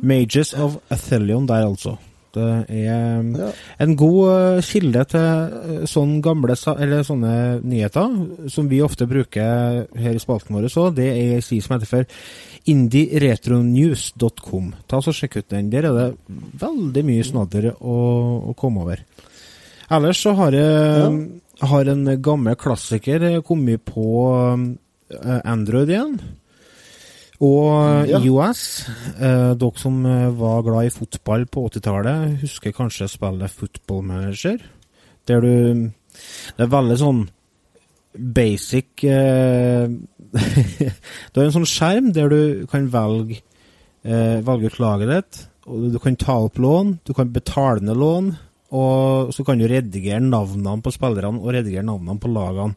[0.05, 1.97] Mages of Athelion der, altså.
[2.39, 3.49] Det er Ja.
[3.85, 8.09] en god eh, kilde til eh, sånne gamle eller sånne nyheter,
[8.49, 10.95] som vi ofte bruker her i spalten vår òg.
[10.97, 12.05] Det er ei side som heter for
[12.69, 14.73] indieretronews.com.
[14.89, 15.71] Ta så Sjekk ut den.
[15.73, 16.09] Der er det
[16.61, 17.97] veldig mye snadder å,
[18.51, 18.99] å komme over.
[19.91, 21.31] Ellers så har jeg
[21.69, 24.05] har en gammel klassiker kommet på
[25.11, 26.19] eh, Android igjen.
[27.41, 28.19] Og Ja.
[28.19, 28.89] IOS.
[29.21, 34.59] Eh, dere som eh, var glad i fotball på 80-tallet, husker kanskje spillet Football Manager.
[35.29, 35.93] Der du
[36.57, 37.29] Det er veldig sånn
[38.19, 39.87] basic eh,
[41.31, 43.39] Du har en sånn skjerm der du kan velge
[44.03, 45.41] eh, velge ut laget ditt.
[45.69, 48.33] Og du kan ta opp lån, du kan betale ned lån,
[48.73, 52.75] og så kan du redigere navnene på spillerne og redigere navnene på lagene.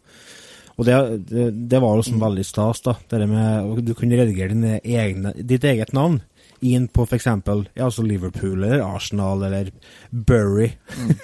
[0.81, 0.97] Og det,
[1.29, 2.95] det, det var jo sånn veldig stas, da.
[3.05, 6.17] Det med, du kunne redigere egne, ditt eget navn
[6.61, 7.25] inn på f.eks.
[7.25, 9.71] Ja, altså Liverpool eller Arsenal eller
[10.09, 10.69] Bury.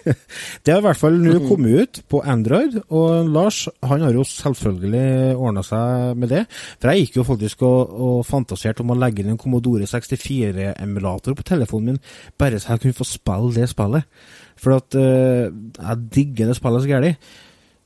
[0.63, 4.25] det har i hvert fall nå kommet ut på Android, og Lars han har jo
[4.27, 6.43] selvfølgelig ordna seg med det.
[6.77, 11.37] For jeg gikk jo faktisk og, og fantaserte om å legge inn en Commodore 64-emulator
[11.37, 12.01] på telefonen min,
[12.37, 14.09] bare så jeg kunne få spille det spillet.
[14.57, 17.35] For at eh, jeg digger det spillet så gærent.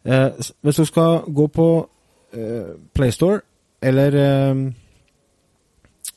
[0.05, 0.29] Eh,
[0.61, 1.67] hvis du skal gå på
[2.33, 3.41] eh, PlayStore
[3.81, 4.55] eller eh,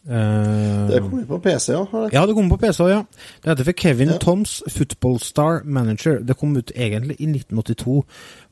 [0.08, 2.12] eh, Det kommer på PC, har det?
[2.12, 3.02] ja, det kommer på PC òg, ja.
[3.42, 4.18] Det heter for Kevin Ja.
[4.18, 6.18] Toms Football Star Manager.
[6.18, 8.04] Det kom ut egentlig i 1982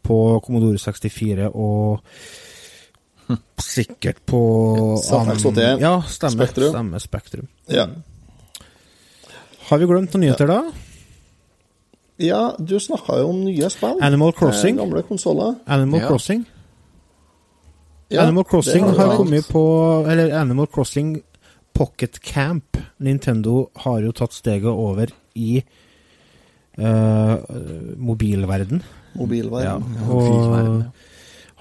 [0.03, 2.01] på Commodore 64 og
[3.61, 4.41] sikkert på
[5.01, 5.81] ZX81.
[5.81, 6.47] Ja, stemmer.
[6.47, 6.71] Spektrum.
[6.71, 7.49] Stemme, Spektrum.
[7.71, 7.87] Ja.
[9.69, 10.63] Har vi glemt noen nyheter, da?
[12.23, 13.99] Ja, du snakka jo om nye spill.
[14.03, 14.77] Animal Crossing.
[14.77, 15.55] Eh, Gamle konsoller.
[15.67, 16.09] Animal Ja.
[16.09, 16.45] Crossing.
[18.13, 19.63] Ja, Animal Crossing har, har kommet på
[20.09, 21.23] Eller Animal Crossing
[21.73, 22.77] Pocket Camp.
[23.01, 25.63] Nintendo har jo tatt steget over i
[26.79, 27.37] uh,
[27.97, 28.83] mobilverden.
[29.17, 29.85] Mobilverden.
[30.11, 30.85] og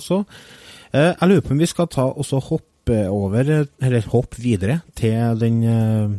[0.92, 2.40] Eh, jeg lurer på om vi skal ta og så
[2.81, 6.11] hoppe over, eh, eller hoppe videre, til den uh,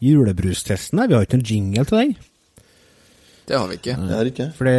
[0.00, 1.08] julebrustesten der.
[1.08, 2.16] Vi har ikke noen jingle til den.
[3.46, 3.96] Det har vi ikke.
[3.96, 4.74] Det er ikke Fordi,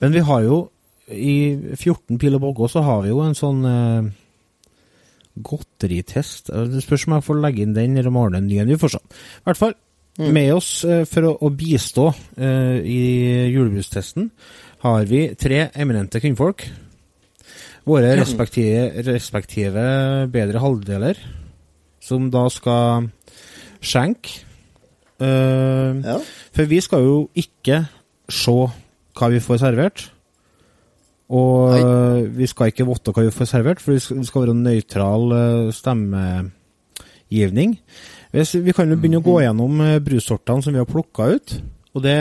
[0.00, 0.68] men vi har jo
[1.08, 4.10] i 14 pil og bogge så har vi jo en sånn uh,
[5.42, 6.50] godteritest.
[6.50, 8.68] Eh, Det spørs om jeg får legge inn den, eller ordne en ny en.
[8.68, 8.98] Vi får se.
[8.98, 9.74] I hvert fall,
[10.18, 14.30] med oss uh, for å, å bistå uh, i julebrustesten
[14.84, 16.66] har vi tre eminente kvinnfolk.
[17.88, 19.84] Våre respektive, respektive
[20.32, 21.18] bedre halvdeler,
[22.02, 23.08] som da skal
[23.82, 24.28] skjenke.
[25.22, 26.16] Uh, Ja.
[26.52, 27.84] for vi skal jo ikke
[28.30, 28.54] se
[29.18, 30.08] hva vi får servert.
[31.32, 32.22] Og Nei.
[32.36, 35.70] vi skal ikke vite hva vi får servert, for det skal være en nøytral øh,
[35.72, 37.70] stemmegivning.
[38.32, 41.48] Vi kan jo begynne å gå gjennom øh, brussortene som vi har plukka ut.
[41.94, 42.18] Og det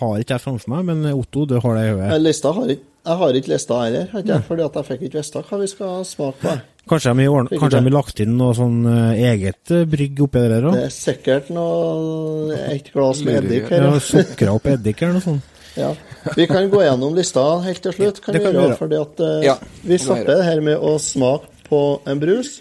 [0.00, 2.20] har ikke jeg framfor meg, men Otto, du har det i Eh, hodet.
[2.26, 5.22] Lista har ikke Jeg har ikke lista heller, har ikke jeg, fordi jeg fikk ikke
[5.22, 6.56] vite hva vi skal smake på.
[6.88, 10.76] Kanskje de har lagt inn noe sånn øh, eget øh, brygg oppi der Det òg?
[10.86, 13.86] er sikkert noe et glass med eddik her.
[13.88, 14.00] Ja.
[14.04, 15.54] Sukra opp eddik eller noe sånt.
[15.78, 15.92] Ja.
[16.34, 18.16] Vi kan gå gjennom lista helt til slutt.
[18.24, 19.52] Kan det vi kan vi gjøre, fordi at eh, Ja,
[19.84, 22.56] Vi det starter det her med å smake på en brus,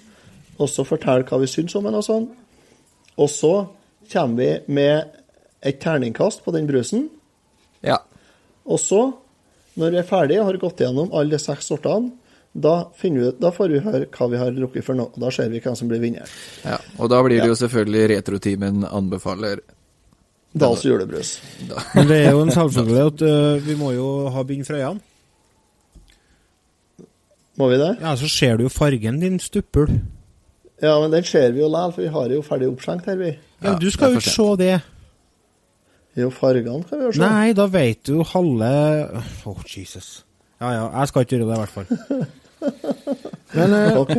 [0.60, 2.28] og så fortelle hva vi syns om den og sånn.
[3.18, 3.54] Og så
[4.12, 5.10] kommer vi med
[5.66, 7.08] et terningkast på den brusen.
[7.82, 7.98] Ja.
[8.70, 9.02] Og så,
[9.78, 12.12] når vi er ferdige og har gått gjennom alle de seks sortene,
[12.58, 15.12] da, vi, da får vi høre hva vi har drukket for noe.
[15.22, 16.30] Da ser vi hvem som blir vinner.
[16.66, 16.80] ja.
[16.98, 19.62] Og da blir det jo selvfølgelig Retrotimen anbefaler
[20.58, 21.36] Dals julebrus.
[21.94, 25.04] Men det er jo en selvfølge at uh, vi må jo ha bind for øynene.
[27.58, 27.92] Må vi det?
[28.02, 29.90] Ja, så ser du jo fargen din stuppel.
[30.82, 33.32] Ja, men den ser vi jo likevel, for vi har jo ferdig oppskjenkt her, vi.
[33.34, 34.76] Ja, Ja, du skal jo ikke se det.
[36.18, 37.22] Jo, fargene kan vi jo se.
[37.22, 38.72] Nei, da vet du halve
[39.46, 40.24] Oh, Jesus.
[40.62, 41.88] Ja ja, jeg skal ikke gjøre det, i hvert fall.
[43.58, 44.10] Men øh, Ok,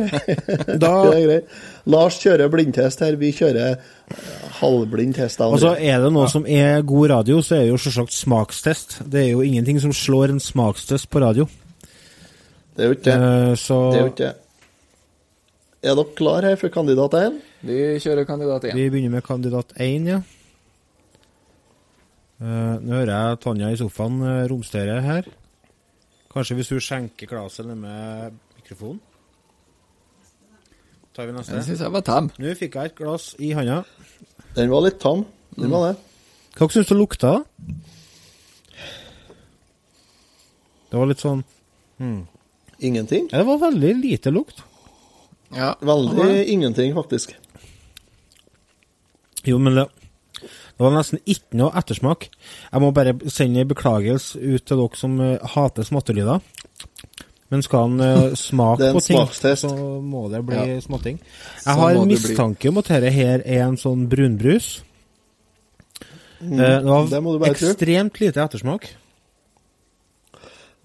[0.79, 1.49] da det er greit.
[1.91, 4.29] Lars kjører blindtest her, vi kjører eh,
[4.61, 5.41] halvblind test.
[5.43, 9.01] av Altså, er det noe som er god radio, så er det jo selvsagt smakstest.
[9.11, 11.45] Det er jo ingenting som slår en smakstest på radio.
[12.75, 13.19] Det er jo ikke det.
[13.19, 14.35] Eh, så Det er jo ikke det.
[15.79, 17.37] Er dere klar her for kandidat 1?
[17.67, 18.75] Vi kjører kandidat 1.
[18.75, 20.21] vi begynner med kandidat 1, ja.
[22.39, 25.25] Eh, nå hører jeg Tanja i sofaen uh, romstere her.
[26.31, 29.01] Kanskje hvis hun skjenker glasset med mikrofonen?
[31.15, 31.63] Tar vi Den neste.
[31.65, 32.29] syns jeg var tam.
[32.39, 33.81] Nå fikk jeg et glass i handa.
[34.55, 35.25] Den var litt tam.
[35.57, 35.95] Den var det.
[36.55, 37.33] Hva syns du lukta?
[40.89, 41.43] Det var litt sånn
[42.79, 43.27] Ingenting.
[43.31, 44.63] ja, Det var veldig lite lukt.
[45.51, 45.73] Ja.
[45.81, 47.35] Veldig ingenting, faktisk.
[49.43, 49.85] Jo, men det,
[50.79, 52.29] det var nesten ikke noe ettersmak.
[52.71, 56.39] Jeg må bare sende en beklagelse ut til dere som eh, hater smattelyder.
[57.51, 59.25] Men skal han eh, smake på ting,
[59.59, 60.79] så må det bli Ja.
[60.85, 61.19] småting.
[61.65, 64.77] Jeg har en mistanke om at dette her er en sånn brunbrus.
[66.39, 66.69] Mm, det
[67.11, 67.67] det må var du bare tro.
[67.73, 68.87] ekstremt lite ettersmak.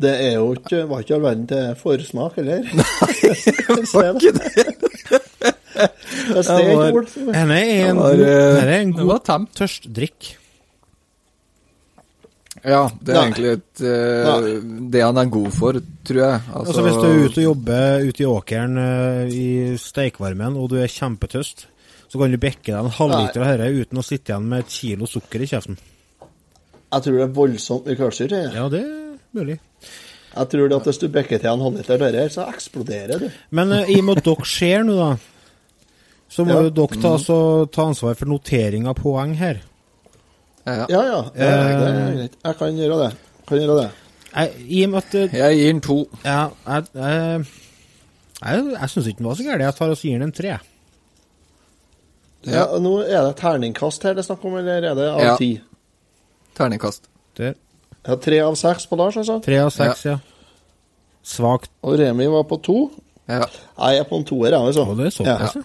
[0.03, 2.65] Det er jo ikke, var ikke all verden til forsmak, heller.
[3.95, 5.21] Var ikke det?
[6.35, 7.09] Det er var- ord.
[7.35, 9.47] er en, var, god- eh, er en var god tam.
[9.59, 10.35] tørstdrikk.
[12.65, 13.25] Ja, det er Nei.
[13.27, 14.47] egentlig et, uh,
[14.95, 16.41] det han er god for, tror jeg.
[16.57, 19.49] Altså, Hvis du er ute og jobber ute i åkeren uh, i
[19.81, 21.67] steikvarmen, og du er kjempetøst,
[22.09, 24.73] så kan du bekke deg en halvliter av dette uten å sitte igjen med et
[24.73, 25.77] kilo sukker i kjeften.
[26.95, 28.41] Jeg tror det er voldsomt mye kullsyre.
[28.55, 29.59] Ja, det er mulig.
[30.35, 33.29] Jeg tror det at hvis du bekker til en halvliter av dette, så eksploderer du.
[33.55, 35.11] Men uh, i og med at dere ser nå, da,
[36.35, 36.63] så må Ja.
[36.67, 37.39] jo dere ta, så,
[37.71, 39.61] ta ansvar for notering av poeng her.
[40.67, 40.87] Ja, ja.
[40.91, 41.21] Ja, ja.
[41.37, 41.79] ja Eh.
[41.79, 42.37] det er greit.
[42.45, 43.11] Jeg kan gjøre det.
[43.47, 43.91] Kan gjøre det.
[44.35, 45.99] Jeg, I og med at eh, Jeg gir den to.
[46.25, 47.45] Ja, jeg Jeg,
[48.45, 49.61] jeg, jeg syns ikke den var så gæren.
[49.61, 50.57] Jeg tar og gir den en tre.
[52.45, 55.37] Ja, Nå er det terningkast her det er snakk om, eller er det av Ja.
[55.41, 55.61] ti?
[56.59, 57.07] Terningkast.
[57.39, 57.55] Der.
[58.07, 59.39] Ja, tre av seks på Lars, altså.
[59.45, 60.19] Tre av seks, ja.
[61.25, 61.71] Svakt.
[61.83, 62.91] Og Remi var på to.
[63.29, 63.47] Ja.
[63.79, 64.85] Jeg er på en toer, jeg, altså.
[64.85, 65.63] Og det er såpass, ja.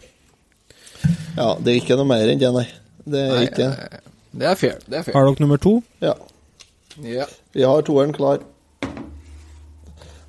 [1.37, 2.65] Ja, det er ikke noe mer enn det, nei.
[3.09, 3.69] Det er Nei, ikke det.
[3.99, 3.99] eh,
[4.39, 4.77] det er fair.
[4.85, 5.15] Det er fair.
[5.17, 5.73] Har dere nummer to?
[6.03, 6.13] Ja.
[7.03, 7.25] Ja.
[7.55, 8.41] Vi har toeren klar.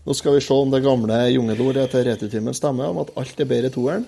[0.07, 3.49] Nå skal vi se om det gamle jungelordet til Retutimen stemmer, om at alt er
[3.51, 4.07] bedre i toeren.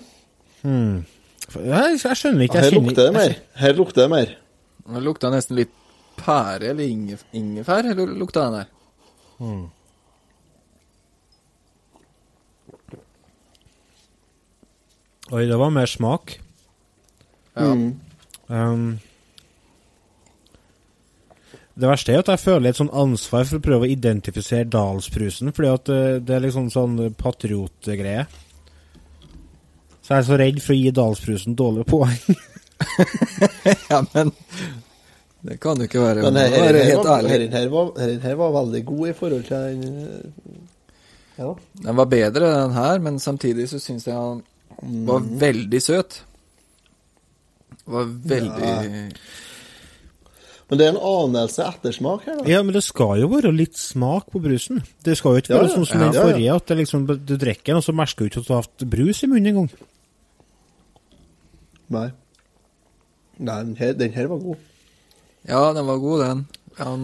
[0.63, 2.63] Jeg, jeg skjønner ikke.
[2.63, 3.35] Jeg her lukter det mer.
[3.61, 4.33] Her lukter det mer.
[4.93, 5.71] Det lukta nesten litt
[6.17, 8.71] pære eller ingef ingefær, eller lukta den der?
[15.33, 16.35] Oi, det var mer smak.
[17.55, 17.73] Ja.
[18.53, 18.87] Um,
[21.73, 25.49] det verste er at jeg føler et sånn ansvar for å prøve å identifisere Dalsprusen,
[25.57, 28.27] fordi at eh, det er liksom sånn patriotgreie.
[30.03, 32.37] Så jeg er så redd for å gi Dalsprusen dårlige poeng.
[33.91, 34.33] ja, men
[35.43, 37.31] Det kan jo ikke være Men her, her, her, helt var, ærlig.
[37.31, 40.59] her, her, var, her, her var veldig god i forhold til den eh,
[41.39, 41.49] Ja.
[41.87, 44.43] Den var bedre, den her, men samtidig så syns jeg han
[45.07, 46.19] var veldig søt.
[47.83, 48.73] Var veldig
[50.69, 52.49] Men det er en anelse ettersmak her, da.
[52.49, 54.79] Ja, men det skal jo være litt smak på brusen.
[55.03, 55.73] Det skal jo ikke være ja.
[55.75, 56.23] sånn som den ja, ja.
[56.29, 58.63] forrige, at det liksom, du drikker den, og så merker du ikke at du har
[58.65, 59.69] hatt brus i munnen engang.
[61.93, 62.07] Nei.
[63.43, 64.67] Nei, den her, den her var god.
[65.43, 66.45] Ja, den var god, den.
[66.79, 67.01] Han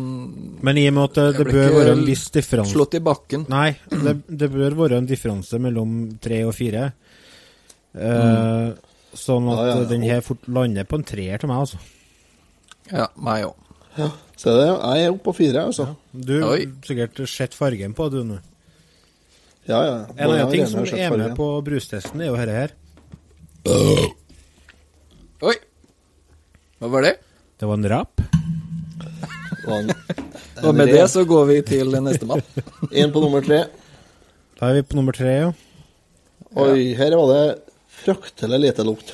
[0.65, 3.45] Men i og med at det, det bør være en viss differanse slått i bakken.
[3.51, 6.87] Nei, det, det bør være en differanse mellom tre og fire.
[7.93, 8.69] Eh,
[9.17, 9.87] Sånn at Ja, ja, ja.
[9.89, 11.79] den her fort lander på en treer til meg, altså.
[12.91, 13.55] Ja, meg òg.
[13.97, 14.09] Ja.
[14.39, 15.87] Se det, jeg er oppe på fire, altså.
[16.13, 18.37] Du har sikkert sett fargen på du nå.
[19.69, 19.95] Ja, ja.
[20.15, 21.35] En av annen ting som er med Fargen.
[21.37, 22.71] på brustesten, er jo dette her.
[25.45, 25.55] Oi!
[26.79, 27.15] Hva var det?
[27.59, 28.21] Det var en rap.
[29.67, 29.91] Og en,
[30.65, 32.41] Og med det så går vi til nestemann.
[32.91, 33.65] Inn på nummer tre.
[34.59, 35.51] Da er vi på nummer tre, ja.
[36.59, 37.43] Oi, her var det
[38.03, 39.13] fryktelig lite lukt.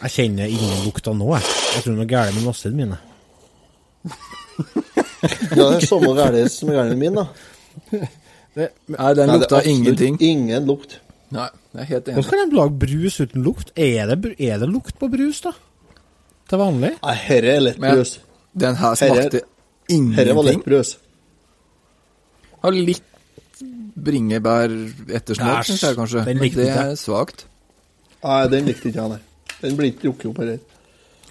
[0.00, 1.44] Jeg kjenner ingen lukta nå, jeg.
[1.74, 2.98] Jeg tror det er noe galt med nassene mine.
[5.20, 7.26] Ja, det er samme galt som galt min, da.
[7.92, 7.98] Nei,
[8.56, 10.14] den Nei, det er lukta ingenting.
[10.24, 10.94] Ingen lukt.
[11.30, 11.44] Nei,
[11.76, 13.68] jeg er helt Hvordan kan de lage brus uten lukt?
[13.76, 15.52] Er det, er det lukt på brus, da?
[16.50, 16.94] Til vanlig?
[17.04, 18.14] Nei, herre er lett Men- brus.
[18.64, 19.42] Den her Herre-
[19.92, 20.16] ingenting.
[20.16, 20.94] Herre var lett brus.
[22.64, 23.04] Har litt
[24.00, 26.24] bringebær-ettersmak, syns jeg kanskje.
[26.24, 27.44] den Men likte det er svakt.
[28.20, 29.56] Nei, den likte ikke jeg, nei.
[29.60, 30.60] Den blir ikke drukket opp heller.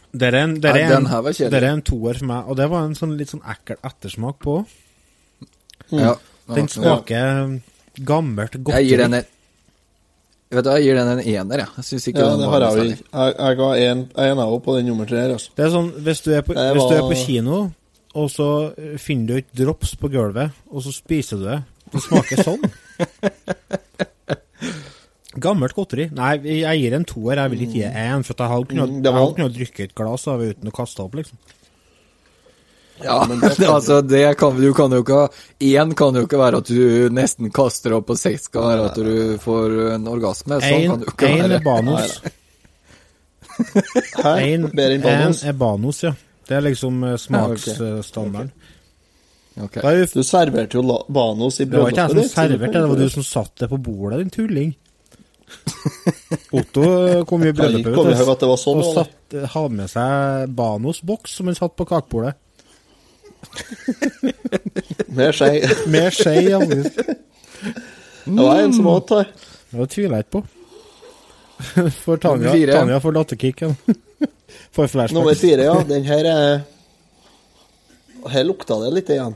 [0.10, 2.86] Det er en, det er en, var det er toer for meg, og det var
[2.88, 4.56] en sånn litt sånn ekkel ettersmak på.
[5.94, 6.16] Ja.
[6.50, 7.60] Den smaker
[8.06, 9.28] gammelt Jeg gir den en
[10.50, 11.70] Vet du, jeg gir den en ener, jeg.
[11.78, 12.96] Jeg syns ikke Ja, den det var har jeg.
[12.98, 15.52] Jeg, jeg ga en, av er på den nummer tre her, altså.
[15.54, 17.60] Det er sånn, hvis du er på, hvis du er på kino,
[18.18, 21.60] og så eh, finner du et drops på gulvet, og så spiser du det.
[21.94, 22.66] Det smaker sånn.
[25.44, 26.10] Gammelt godteri.
[26.16, 27.40] Nei, jeg gir en toer.
[27.44, 29.88] Jeg vil ikke gi en, for at jeg hadde kunnet, Mm, det jeg kunnet drikke
[29.88, 31.40] et glass av uten å kaste opp, liksom.
[33.04, 35.28] Ja, men det altså, det kan du kan jo ikke ha
[35.64, 39.00] Én kan jo ikke være at du nesten kaster opp, og seks kan være at
[39.00, 40.60] du får en orgasme.
[40.64, 41.60] Sånn kan du ikke en være.
[41.60, 42.18] er Banos.
[44.24, 44.34] Hæ?
[44.48, 45.44] En, Banos?
[45.44, 46.14] en er Banos, ja.
[46.50, 48.52] Det er liksom eh, smaksstandarden.
[49.60, 49.82] Okay.
[49.84, 50.06] Okay.
[50.14, 53.26] Du serverte jo Banos i Det var ikke jeg som serverte det, var du som
[53.28, 54.72] satte det på bordet, din tulling.
[56.60, 56.84] Otto
[57.30, 61.36] kom i bryllupet Kom ihåg at det var sånn, og satt, hadde med seg Banos-boks
[61.40, 62.36] som han satt på kakebordet.
[65.16, 65.52] Med skje.
[65.90, 66.34] Med skje.
[66.44, 66.92] Det
[68.26, 69.30] Det var en som åt her.
[69.90, 70.44] tviler jeg ikke på.
[72.06, 73.64] For Tanja, Tanja får latterkick.
[74.72, 75.38] For Nummer flashback.
[75.42, 75.78] fire, ja.
[75.88, 76.62] Den her er
[78.30, 79.36] Her lukta det litt igjen.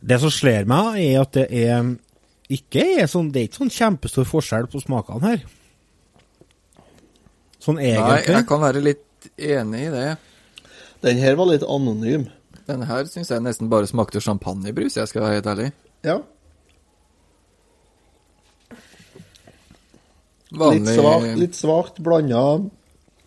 [0.00, 1.90] Det som slår meg, er at det er
[2.50, 5.44] ikke er sånn, det er ikke sånn kjempestor forskjell på smakene her.
[7.60, 7.92] Sånn Nei,
[8.24, 10.08] jeg kan være litt enig i det.
[11.04, 12.26] Den her var litt anonym.
[12.66, 15.68] Den her syns jeg nesten bare smakte champagnebrus, jeg skal være helt ærlig.
[16.06, 16.18] Ja.
[20.50, 22.42] Litt Vanlig litt svakt blanda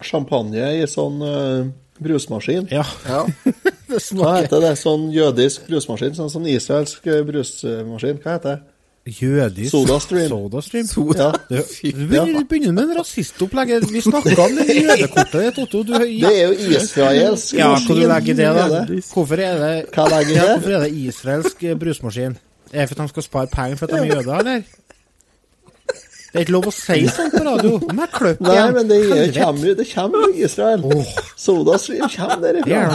[0.04, 1.70] champagne i sånn uh,
[2.04, 2.68] brusmaskin.
[2.74, 3.24] Ja, Ja.
[3.94, 4.76] det Hva heter det?
[4.82, 6.14] Sånn jødisk brusmaskin?
[6.18, 8.22] Sånn sånn israelsk eh, brusmaskin?
[8.24, 8.62] Hva heter det?
[9.06, 10.30] jødisk Sodastream.
[10.30, 10.88] Sodastream.
[10.88, 11.24] Soda.
[11.50, 11.58] Ja.
[11.58, 13.74] Du, Fy du begynner, med en rasistopplegg.
[13.92, 15.84] Vi snakka om det jødekortet ditt, Otto.
[15.84, 18.86] Du, Det er jo israelsk ja, hva du legger i det, da?
[19.12, 22.38] Hvorfor er det, Hva ja, hvorfor er det israelsk brusmaskin?
[22.74, 24.64] Er det for at de skal spare penger for at de er jøder, eller?
[26.34, 27.72] Det er ikke lov å si sånt på radio.
[27.94, 30.82] Jeg kløppe Nei, men det, er- kommer jo Det kommer Israel.
[31.38, 32.80] Sodastream kommer derifra.
[32.80, 32.88] er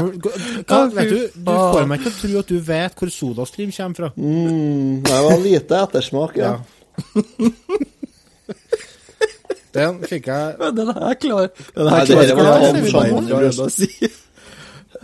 [0.67, 3.95] hva, vet du, du får meg til å tro at du vet hvor Sodastream kommer
[4.01, 4.11] fra.
[4.19, 6.57] Mm, det var lite ettersmak, ja.
[9.77, 11.49] Den fikk jeg Men den er klar.
[11.77, 13.59] Den Nei, her det her var å om ha champagnebrus.
[13.63, 13.89] å si.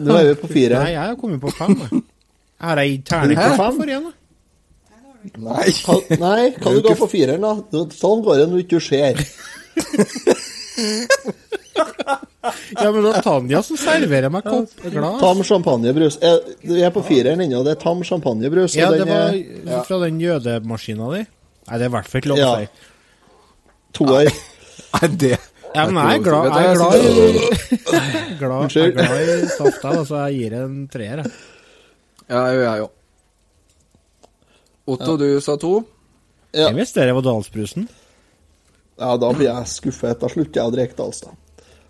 [0.02, 0.80] Nå er vi på fire.
[0.82, 1.74] Nei, jeg har kommet på fem.
[1.84, 4.08] Jeg har ei terning på fem for igjen.
[4.08, 4.12] da.
[5.40, 5.68] Nei.
[5.84, 7.84] Kan, nei, kan du gå for fireren, da?
[7.94, 9.20] Sånn går det når du ikke ser.
[12.74, 15.20] Ja, men det er Tanja som serverer meg kopp glass.
[15.22, 16.18] Tam champagnebrus.
[16.60, 17.62] Vi er på fireren ennå.
[17.64, 18.74] Det er tam champagnebrus.
[18.76, 21.22] Ja, det var er fra den jødemaskina di.
[21.24, 22.68] Nei, det er i hvert fall ikke lov å si.
[23.96, 24.28] toer.
[24.98, 25.32] Nei, det
[25.74, 27.08] Ja, men jeg er glad, jeg er glad, i, jeg
[28.04, 31.22] er glad, jeg er glad i saft, jeg, da, så jeg gir en treer.
[31.24, 31.32] jeg.
[32.28, 32.92] Ja, jo, jeg òg.
[34.86, 35.78] Otto, du sa to.
[36.54, 36.68] Ja.
[36.68, 37.86] Jeg visste det var Dalsbrusen.
[39.00, 40.20] ja, da blir jeg skuffet.
[40.20, 41.32] Da slutter jeg å drikke Dals, da.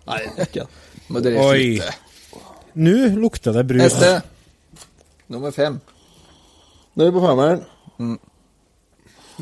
[0.05, 0.63] Nei, ikke
[1.09, 1.79] Men det er Oi.
[2.75, 3.81] Nå lukter det brus.
[3.83, 4.21] Neste.
[5.33, 5.77] Nummer fem.
[6.95, 7.61] Nå er vi på femmeren.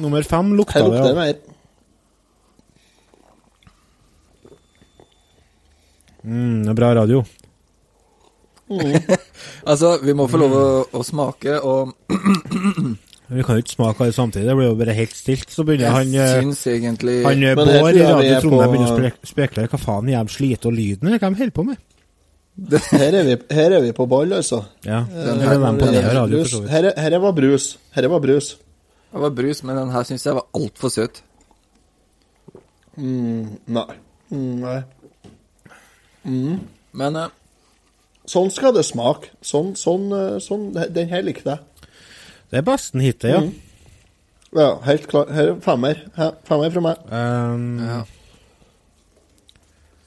[0.01, 0.91] Nummer fem lukta Her det.
[0.91, 1.19] lukter det ja.
[1.21, 1.35] mer.
[6.23, 7.23] Mm, det er bra radio.
[9.63, 11.93] Altså, vi må få lov å, å smake, og
[13.29, 15.49] Vi kan jo ikke smake alle samtidig, det blir jo bare helt stilt.
[15.49, 18.91] Så begynner han jeg han syns egentlig Han eh, her Bård i Radio Trondheim begynner
[18.91, 21.77] å spekle spekulere hva faen jævlig sliter og lyden eller hva de holder på med.
[22.93, 24.59] Her er, vi, her er vi på ball, altså.
[24.85, 26.43] Ja, Den eller her- dem på her Radio.
[26.69, 27.69] Her, her var brus.
[27.95, 28.51] Her var brus.
[29.13, 31.21] Det var brus, men den her syns jeg var altfor søt.
[32.97, 33.87] Nei.
[34.33, 34.83] Mm, nei.
[36.93, 37.31] Men eh,
[38.29, 39.33] Sånn skal det smake.
[39.43, 41.59] Sånn, sånn, eh, sånn Den her likte jeg.
[42.53, 43.39] Det er besten hittil, ja.
[44.53, 45.31] Ja, helt klart.
[45.33, 46.03] Her er femmer.
[46.13, 46.99] Her, femmer fra meg.
[47.09, 48.01] Um, ja.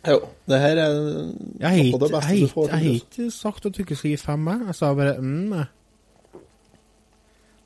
[0.07, 3.66] Jo, det her er noe av det beste jeg du får jeg har ikke sagt
[3.66, 4.61] at du ikke skal gi femmer.
[4.68, 4.76] jeg.
[4.78, 5.57] Sa bare mm.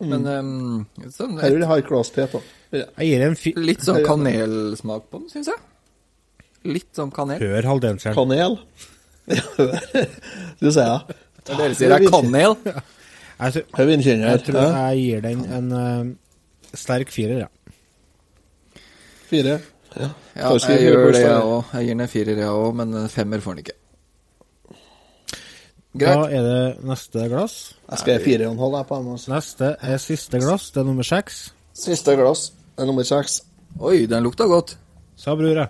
[0.00, 0.06] mm.
[0.14, 2.40] Men um, sånn, Her vil jeg ha et glass til, da.
[2.70, 2.86] Jeg.
[2.86, 3.52] Jeg gir en fi...
[3.60, 5.60] litt sånn kanelsmak på den, syns jeg.
[6.70, 7.44] Litt sånn kanel.
[7.44, 8.16] Hør halvdelseren.
[8.16, 8.56] Kanel.
[10.64, 10.96] du sier ja.
[11.50, 12.56] Dere sier det er kanel.
[13.41, 14.72] Jeg, tror- jeg, jeg tror jeg.
[14.76, 17.47] jeg gir den en uh, sterk firer, ja.
[19.30, 19.61] Fire.
[19.97, 20.09] Ja,
[20.59, 21.70] skrive jeg gjør det, jeg òg.
[21.74, 23.76] Jeg gir den en firer, jeg òg, men en femmer får den ikke.
[26.01, 27.57] Da er det neste glass.
[27.91, 29.09] Jeg skal gi fire og en halv på den.
[29.16, 29.32] Altså.
[29.34, 30.70] Neste er siste glass.
[30.70, 31.41] Det er nummer seks.
[31.74, 33.41] Siste glass er nummer seks.
[33.80, 34.76] Oi, den lukta godt.
[35.18, 35.66] Sa brura.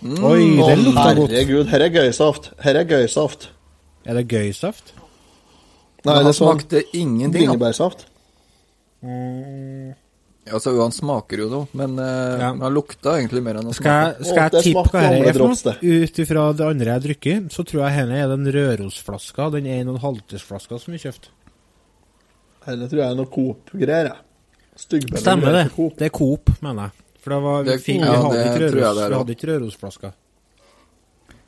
[0.00, 0.24] Mm.
[0.24, 1.30] Oi, den lukta godt.
[1.32, 2.52] herregud, her er gøysaft.
[2.64, 3.50] Her er gøysaft.
[4.04, 4.94] Er det gøysaft?
[6.04, 7.32] Nei, han sånn smakte ingenting.
[7.32, 7.54] da.
[7.54, 8.06] bringebærsaft.
[10.44, 12.50] Altså, han smaker jo noe, men uh, Ja.
[12.52, 14.28] han lukta egentlig mer enn han Skal jeg, smakte.
[14.28, 15.76] skal jeg tippe hva dette er for noe?
[16.04, 20.80] Ut ifra det andre jeg drikker, så tror jeg henne er den Rørosflaska, den 1,5-litersflaska
[20.82, 21.32] som vi kjøpte.
[22.66, 24.10] Dette tror jeg er noe Coop-greier.
[24.12, 24.20] jeg.
[25.16, 25.64] Stemmer det.
[25.96, 26.92] Det er Coop, mener jeg.
[27.24, 29.14] For det var, vi, fikk, ja, vi, hadde ikke tror jeg Røros, det er vi
[29.14, 29.18] også.
[29.22, 30.12] hadde ikke Rørosflaska.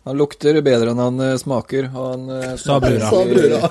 [0.06, 1.88] Han lukter bedre enn han eh, smaker.
[1.94, 3.08] Han eh, Sa brura.
[3.10, 3.60] Sa brura.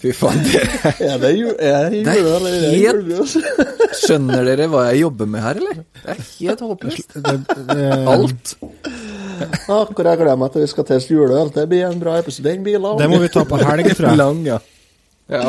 [0.00, 0.92] Fy faen, dere.
[1.04, 1.50] Er det jul?
[1.60, 3.34] er Det er er helt-
[4.00, 5.82] Skjønner dere hva jeg jobber med her, eller?
[6.00, 7.16] Det er helt håpløst.
[8.14, 8.54] Alt.
[9.68, 11.52] Akkurat jeg gleder meg til vi skal teste juleøl.
[11.52, 12.48] Det blir en bra episode.
[12.48, 12.96] Den blir lang.
[12.98, 14.20] det må vi ta på helg, tror jeg.
[14.22, 14.58] Lang, ja.
[15.28, 15.44] ja.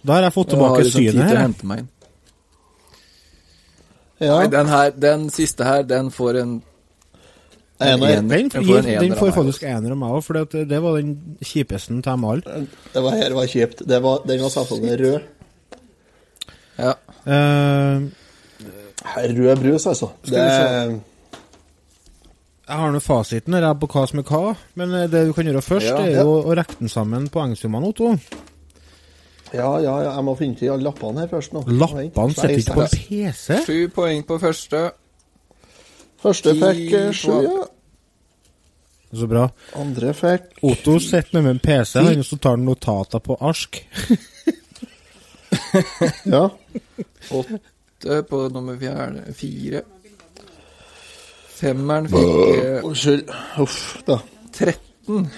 [0.00, 1.54] Da har jeg fått tilbake liksom synet her.
[1.60, 1.88] Til.
[4.24, 6.62] Ja, Nei, den her, den siste her, den får en
[7.80, 8.28] en.
[8.28, 11.90] Den, får den får faktisk ener av meg òg, for det, det var den kjipeste
[11.94, 12.60] til dem alle.
[12.94, 13.82] Det var her var kjipt.
[13.88, 15.20] Det var, den var selvfølgelig rød.
[16.78, 16.92] Ja.
[17.26, 18.06] Eh,
[19.34, 20.08] Rød brus, altså.
[20.26, 20.38] Det
[22.64, 25.32] jeg har nå fasiten her jeg, på hva som er hva, men eh, det du
[25.36, 25.98] kan gjøre først, Ja.
[26.00, 28.14] er jo å rekke den sammen poengsummene, Otto.
[29.52, 30.14] Ja, ja, ja.
[30.16, 31.60] Jeg må finne til alle lappene her først nå.
[31.68, 33.58] Lappene sitter ikke på PC.
[33.66, 34.80] Sju poeng på første.
[36.24, 37.64] Første fikk eh, sju, ja.
[39.14, 39.44] Så bra.
[39.78, 43.84] Andre fikk Otto sitter med en PC, han så tar notater på ark.
[46.26, 46.48] Ja.
[47.30, 49.82] Åtte på nummer fjerde, fire.
[51.54, 53.30] Femmeren fikk eh, Unnskyld.
[53.62, 54.18] Uff, da.
[54.54, 55.28] 13.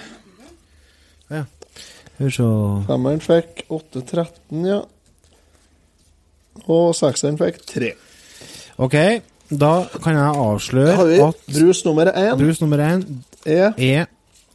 [2.17, 2.49] Skal vi se
[2.87, 4.79] Femmeren fikk 8-13, ja.
[6.65, 7.91] Og sekseren fikk 3.
[8.81, 8.95] Ok,
[9.49, 13.03] da kan jeg avsløre Har vi at brus nummer én brus nummer én
[13.45, 14.05] er er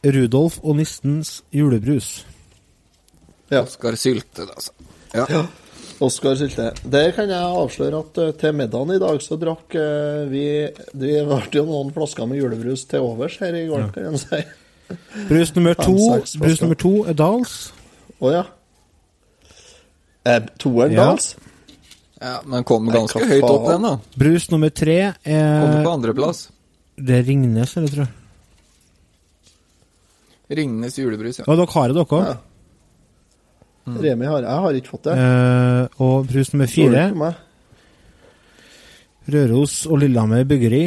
[0.03, 2.25] Rudolf og nistens julebrus.
[3.51, 4.71] ja, Oskar Sylte, altså.
[5.13, 5.45] Ja.
[6.03, 6.71] Oskar Sylte.
[6.91, 11.21] Der kan jeg avsløre at uh, til middagen i dag så drakk uh, vi Det
[11.25, 14.41] ble jo noen flasker med julebrus til overs her i går, kan en si.
[15.29, 15.95] Brus nummer to,
[16.39, 17.71] brus nummer to er Dals.
[18.19, 18.43] Å ja.
[20.25, 21.05] Eh, toeren Ja.
[21.05, 21.35] dans?
[22.23, 23.93] Ja, Men kom ganske Nei, høyt opp, den, da.
[24.19, 26.45] Brus nummer tre Kommer er på andreplass.
[26.95, 28.13] Det er Ringnes, eller tror jeg.
[30.53, 31.47] Ringnes julebrus, ja.
[31.49, 32.27] Og dere har det, dere òg.
[32.29, 32.35] Ja.
[33.83, 35.15] Remi har Jeg har ikke fått det.
[35.19, 37.33] Eh, og brus nummer fire.
[39.33, 40.85] Røros og Lillehammer Byggeri.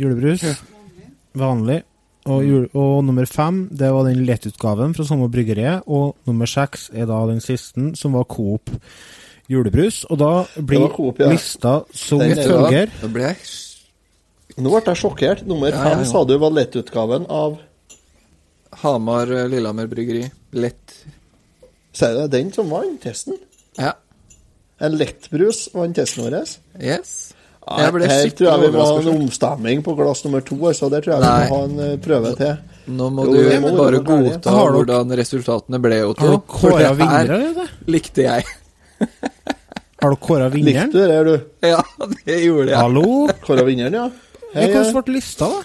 [0.00, 0.44] Julebrus.
[1.38, 1.82] Vanlig.
[2.30, 5.88] Og, jul, og nummer fem, det var den lettutgaven fra samme bryggeriet.
[5.90, 8.70] Og nummer seks er da den siste, som var Coop
[9.50, 10.04] julebrus.
[10.10, 11.30] Og da blir Coop, ja.
[11.32, 12.92] lista som er følger.
[13.02, 13.42] Da ble jeg
[14.60, 15.46] Nå ble jeg sjokkert.
[15.48, 16.10] Nummer Ja, fem ja, ja.
[16.12, 17.54] sa du var lettutgaven av
[18.82, 20.26] Hamar eh, Lillehammer bryggeri.
[20.52, 20.96] Lett.
[21.96, 22.30] Sier du det?
[22.36, 23.38] Den som vant testen?
[23.78, 23.94] Ja.
[24.82, 26.36] En lettbrus vant testen vår?
[26.80, 27.32] Yes.
[27.62, 30.56] Ble her tror jeg vi må ha en omstemming på glass nummer to.
[30.74, 31.34] så Der tror jeg Nei.
[31.44, 32.56] vi må ha en eh, prøve til.
[32.92, 36.26] Nå må Jo, du må bare godta hvordan resultatene ble, Otto.
[36.26, 37.70] Har du kåra vinnere, eller?
[37.86, 38.44] likte jeg.
[40.02, 40.90] Har dere kåra Likte vinneren?
[40.90, 41.68] du det, du?
[41.68, 41.82] Ja,
[42.26, 42.76] det gjorde jeg.
[42.78, 43.04] Hallo?
[43.46, 44.08] Kåra vinneren, ja?
[44.52, 45.62] Hei, Hei, Hvordan ble lista, da?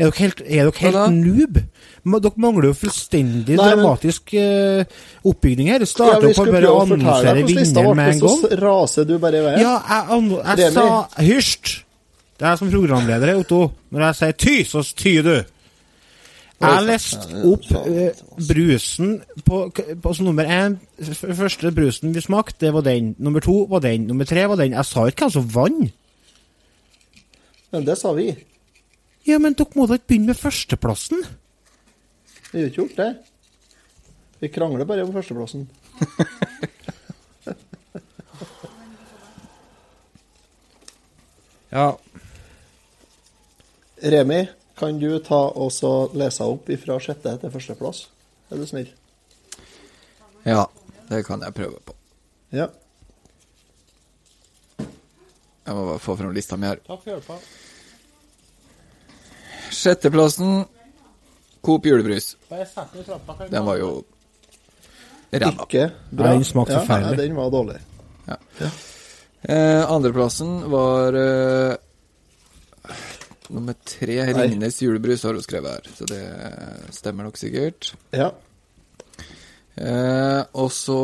[0.00, 1.58] Er dere helt, er dere helt noob?
[2.02, 4.84] Dere mangler jo fullstendig Nei, men- dramatisk eh,
[5.28, 5.82] oppbygning her.
[5.82, 8.40] Det Ja, starter vi opp skulle med bare annonsere vinneren med en gang.
[8.40, 9.60] så raser du bare i veien.
[9.60, 10.86] Ja, jeg, anno- jeg sa
[11.18, 11.82] Hysj!
[12.38, 13.60] Det er jeg som programleder, Otto.
[13.92, 15.34] Når jeg sier ty, så tyr du.
[16.62, 20.76] Jeg leste opp eh, brusen på, på altså, nummer én.
[21.02, 23.14] Første brusen vi smakte, det var den.
[23.18, 24.06] Nummer to var den.
[24.10, 24.76] Nummer tre var den.
[24.76, 25.92] Jeg sa ikke hvem som vant.
[27.72, 28.30] Men det sa vi.
[29.26, 31.22] Ja, men dere må da ikke begynne med førsteplassen?
[32.52, 33.12] Vi har ikke gjort det.
[34.42, 35.68] Vi krangler bare om førsteplassen.
[41.72, 41.96] Ja,
[44.04, 44.42] Remi,
[44.82, 48.06] kan du ta og så lese opp fra sjette til førsteplass?
[48.50, 48.88] Er du snill?
[50.42, 50.64] Ja,
[51.06, 51.94] det kan jeg prøve på.
[52.50, 52.66] Ja.
[55.62, 56.82] Jeg må bare få fram lista mi her.
[56.88, 57.36] Takk for hjelpa.
[59.72, 60.64] Sjetteplassen
[61.62, 62.32] Coop julebrus.
[62.50, 63.92] Den var jo
[65.30, 65.52] ræva.
[65.62, 66.32] Ikke bra.
[66.32, 67.22] Den smakte ja, forferdelig.
[67.22, 67.78] Den var dårlig.
[69.42, 71.76] Eh, andreplassen var eh,
[73.52, 74.16] nummer tre.
[74.34, 76.22] Ringnes julebrus har hun skrevet her, så det
[76.96, 77.92] stemmer nok sikkert.
[78.16, 78.30] Ja.
[79.76, 80.98] Eh, og så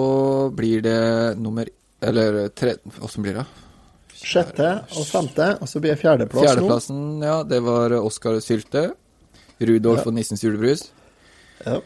[0.53, 0.99] blir det
[1.41, 1.65] nummer
[2.05, 3.45] Eller tre Åssen blir det?
[4.19, 6.47] Sjette og femte, og så blir det fjerdeplass nå.
[6.49, 8.83] Fjerdeplassen, ja, det var Oskar Sylte.
[9.59, 10.85] Rudolf og Nissens julebrus.
[11.65, 11.79] Ja.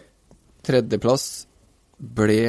[0.67, 1.27] Tredjeplass
[1.97, 2.41] ble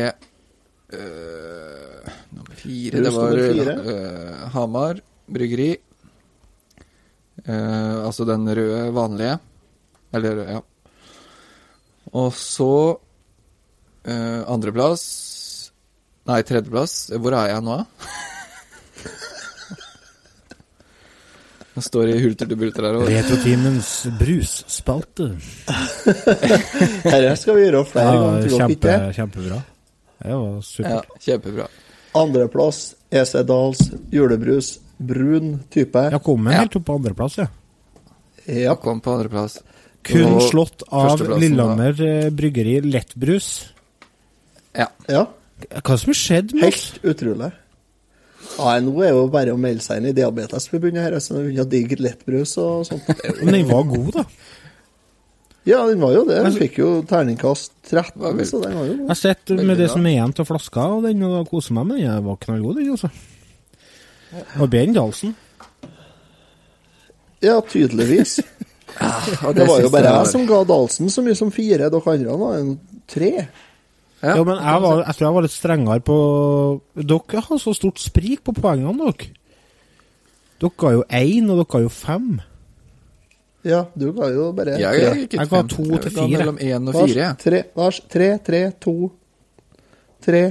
[0.98, 2.98] øh, nummer fire.
[2.98, 3.76] Brus det var nummer fire.
[3.94, 5.00] øh, Hamar
[5.32, 5.70] bryggeri.
[7.44, 9.38] Eh, altså den røde, vanlige.
[10.16, 10.60] Eller, ja.
[12.14, 12.70] Og så
[14.06, 15.04] øh, andreplass
[16.30, 17.10] Nei, tredjeplass.
[17.20, 17.86] Hvor er jeg nå, da?
[21.74, 22.96] Nå står i hulter til bulter her.
[23.00, 23.08] Og...
[23.10, 23.90] Retrotimens
[24.20, 25.32] brusspalte.
[26.06, 28.52] Dette skal vi gjøre flere Ja, ganger.
[28.54, 29.58] kjempe, kjempebra.
[30.24, 31.66] Det var Ja, kjempebra.
[32.22, 32.84] Andreplass
[33.14, 34.78] Esedals julebrus.
[35.04, 36.00] Brun type.
[36.14, 36.60] Ja, kom Ja.
[36.64, 37.48] helt opp på andreplass, ja.
[38.46, 38.76] Ja.
[38.76, 39.60] Kom på andreplass.
[40.04, 42.30] Kun slått av Lillehammer da.
[42.36, 43.70] bryggeri lettbrus.
[44.76, 44.88] Ja.
[45.08, 45.26] ja.
[45.80, 46.90] Hva som skjedde med oss?
[46.98, 47.52] Helt utrolig.
[48.58, 51.70] Ja, nå er jo bare å melde seg inn i Diabetesforbundet her, så begynner å
[51.72, 53.08] digge lettbrus og sånt.
[53.44, 54.26] Men den var god, da.
[55.64, 56.42] Ja, den var jo det.
[56.44, 60.18] Den fikk jo terningkast 13, så den var jo Jeg sett med det som er
[60.18, 62.10] igjen av flaska, og den og koser meg med den.
[62.10, 63.12] Jeg var knallgod, den, altså.
[64.60, 65.36] Og bedre enn Dalsen.
[67.44, 68.40] Ja, tydeligvis.
[69.00, 71.90] ja, Det var jo bare jeg som ga Dahlsen så mye som fire.
[71.92, 72.76] Dere andre var jo
[73.10, 73.32] tre.
[74.24, 76.18] Ja, Ja, men jeg, var, jeg tror jeg var litt strengere på
[76.96, 79.32] Dere har så stort sprik på poengene, dere.
[80.64, 82.30] Dere har jo én, og dere har jo fem.
[83.64, 85.20] Ja, du ga jo bare Jeg, tre.
[85.22, 86.28] jeg, Jeg ga to til fire.
[86.34, 87.62] Mellom én og fire.
[87.80, 88.96] Lars, tre, tre, to,
[90.24, 90.44] tre,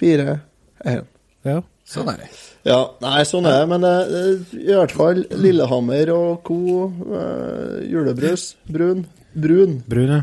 [0.00, 0.40] fire,
[0.84, 1.04] én.
[1.44, 1.60] Ja.
[1.90, 2.28] Sånn er det.
[2.68, 3.68] Ja, nei, sånn er det.
[3.72, 6.86] Men uh, i hvert fall Lillehammer og co.
[7.02, 8.54] Uh, julebrus.
[8.70, 9.04] Brun.
[9.34, 9.80] Brun.
[9.90, 10.22] Brun, ja.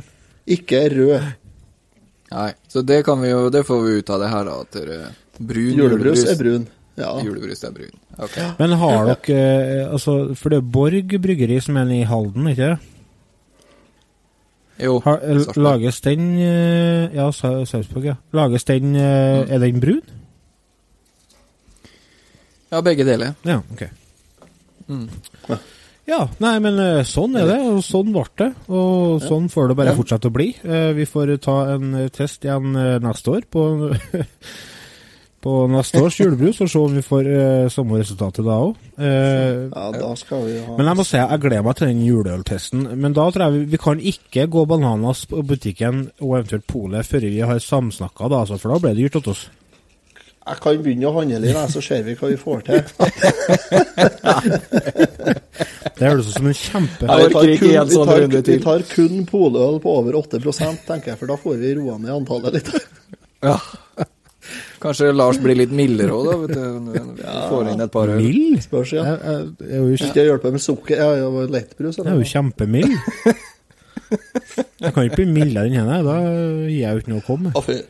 [0.58, 1.34] Ikke rød.
[2.32, 4.56] Nei, så det kan vi jo Det får vi ut av det her, da.
[4.64, 6.66] At brun Julebrus er brun.
[6.98, 7.12] Ja.
[7.22, 7.94] Julebrus er brun.
[8.18, 8.48] Okay.
[8.58, 12.72] Men har dere eh, Altså, for det er Borg bryggeri som er i Halden, ikke
[12.72, 12.94] det?
[14.88, 14.96] Jo.
[15.06, 18.16] Har, eh, lages den eh, Ja, Sarpsborg, ja.
[18.34, 18.96] Lages den.
[18.98, 20.02] Er den brun?
[22.72, 23.36] Ja, begge deler.
[23.48, 23.84] Ja, ok.
[24.90, 25.06] Mm.
[26.08, 26.78] Ja, nei, men
[27.08, 28.50] sånn er det, og sånn ble det.
[28.72, 29.96] Og sånn får det bare Ja.
[30.00, 30.50] fortsette å bli.
[30.98, 32.74] Vi får ta en test igjen
[33.04, 33.64] neste år på,
[35.44, 38.74] på neste års julebrus, og se om vi får eh, samme resultatet da òg.
[38.98, 42.88] ja, da skal vi ha Men jeg må si jeg gleder meg til den juleøltesten.
[42.98, 47.06] Men da tror jeg vi, vi kan ikke gå bananas på butikken og eventuelt polet
[47.06, 49.48] før vi har samsnakka, da, altså, for da ble det dyrt til oss.
[50.48, 52.80] Jeg kan begynne å handle i det, så ser vi hva vi får til.
[55.98, 57.08] Det høres ut som en kjempe...
[57.08, 61.14] Ja, vi, tar kun, vi, sånn tar, vi tar kun poløl på over 8% tenker
[61.14, 62.70] jeg, for da får vi roa ned antallet litt.
[63.42, 63.58] Ja.
[64.82, 66.36] Kanskje Lars blir litt mildere òg, da.
[66.44, 67.22] Vet du.
[67.50, 68.22] Får inn et par øl.
[68.22, 68.60] Mild?
[68.66, 69.06] Spørs, ja.
[69.08, 71.02] Jeg, jeg, jeg jeg, Skal jeg hjelpe med sukker?
[71.02, 72.98] Jeg, det var lettbrus, jeg er jo kjempemild.
[74.08, 75.96] Jeg kan ikke bli mildere enn henne.
[76.06, 76.14] Da
[76.70, 77.82] gir jeg jo ikke noe å komme med.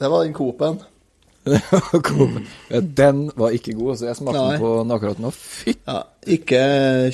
[0.00, 0.80] Det var den Coop-en.
[2.70, 4.58] Ja, Den var ikke god, så jeg smakte Nei.
[4.62, 5.30] på den akkurat nå.
[5.34, 5.72] Fy!
[5.88, 5.96] Ja,
[6.36, 6.60] ikke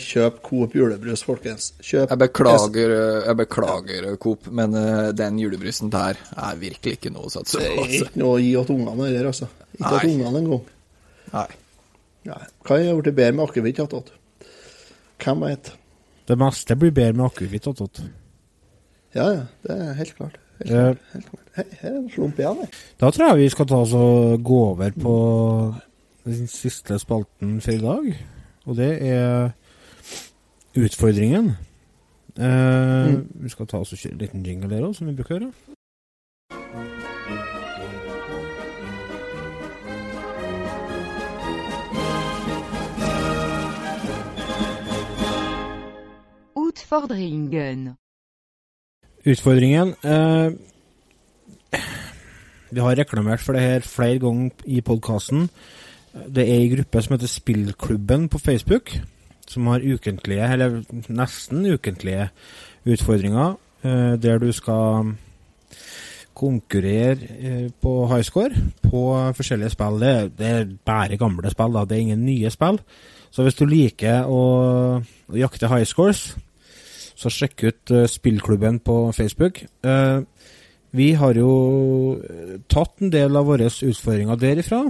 [0.02, 1.70] kjøp Coop julebrus, folkens.
[1.80, 2.92] Kjøp Jeg beklager,
[3.24, 7.70] jeg beklager Coop, men eh, den julebrusen der er virkelig ikke noe å satse Det
[7.70, 8.04] er Altså.
[8.10, 9.48] ikke noe å gi til ungene heller, altså.
[9.78, 10.68] Ikke til ungene engang.
[11.32, 11.46] Nei.
[12.28, 12.42] Nei.
[12.68, 14.12] Hva jeg ha blitt bedre med akevitt attåt?
[15.24, 15.72] Hvem vet?
[16.28, 18.02] Det meste blir bedre med akevitt attåt.
[19.16, 19.46] Ja, ja.
[19.64, 20.36] Det er helt klart.
[20.58, 20.94] Helt Eh.
[21.56, 22.68] Helt her er en slump igjen, jeg.
[23.00, 25.14] Da tror jeg vi skal ta oss og gå over på
[26.24, 28.12] den siste spalten for i dag.
[28.66, 29.50] Og det er
[30.76, 31.56] utfordringen.
[32.38, 35.34] Eh, Vi skal ta oss og kjøre en liten jingle der òg, som vi bruker
[35.34, 35.52] å gjøre.
[46.56, 47.96] Utfordringen.
[49.28, 50.52] Utfordringen eh,
[52.70, 55.48] Vi har reklamert for det her flere ganger i podkasten.
[56.28, 58.98] Det er ei gruppe som heter Spillklubben på Facebook.
[59.48, 62.28] som har ukentlige, eller nesten ukentlige,
[62.84, 65.14] utfordringer, eh, der du skal
[66.34, 68.50] konkurrere eh, på high score
[68.82, 70.00] på forskjellige spill.
[70.00, 71.84] Det, det er bare gamle spill, da.
[71.84, 72.78] Det er ingen nye spill.
[73.30, 74.42] Så hvis du liker å,
[75.28, 76.36] å jakte high scores,
[77.18, 79.62] så sjekk ut eh, spillklubben på Facebook.
[79.82, 80.20] Eh,
[80.96, 81.50] vi har jo
[82.22, 84.84] eh, tatt en del av våre utfordringer derifra.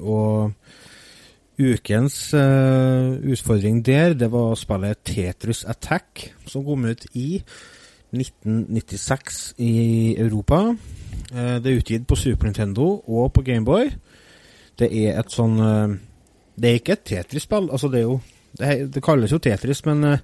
[0.00, 0.52] Og
[1.60, 7.42] ukens utfordring der, det var å spille Tetris Attack, som kom ut i
[8.16, 9.74] 1996 i
[10.16, 10.62] Europa.
[11.28, 13.92] Det er utgitt på Super Nintendo og på Gameboy.
[14.80, 17.68] Det er et sånn Det er ikke et Tetris-spill.
[17.68, 18.18] Altså, det er jo
[18.60, 20.22] det, kalles jo Tetris, men eh,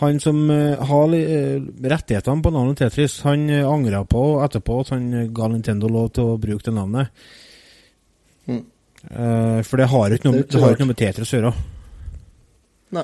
[0.00, 1.58] han som eh, har eh,
[1.90, 6.38] rettighetene på navnet Tetris, han angra på etterpå at han ga Nintendo lov til å
[6.40, 7.26] bruke det navnet.
[8.46, 8.62] Mm.
[9.04, 11.50] For det har jo ikke ikke noe med Tetris å gjøre.
[12.96, 13.02] Nei.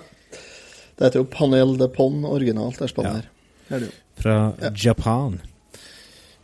[0.97, 3.21] Det heter jo Panel de Pon originalt, det spillet Ja.
[3.21, 3.77] her.
[3.77, 3.85] Er
[4.21, 4.71] fra Ja.
[4.75, 5.41] Japan.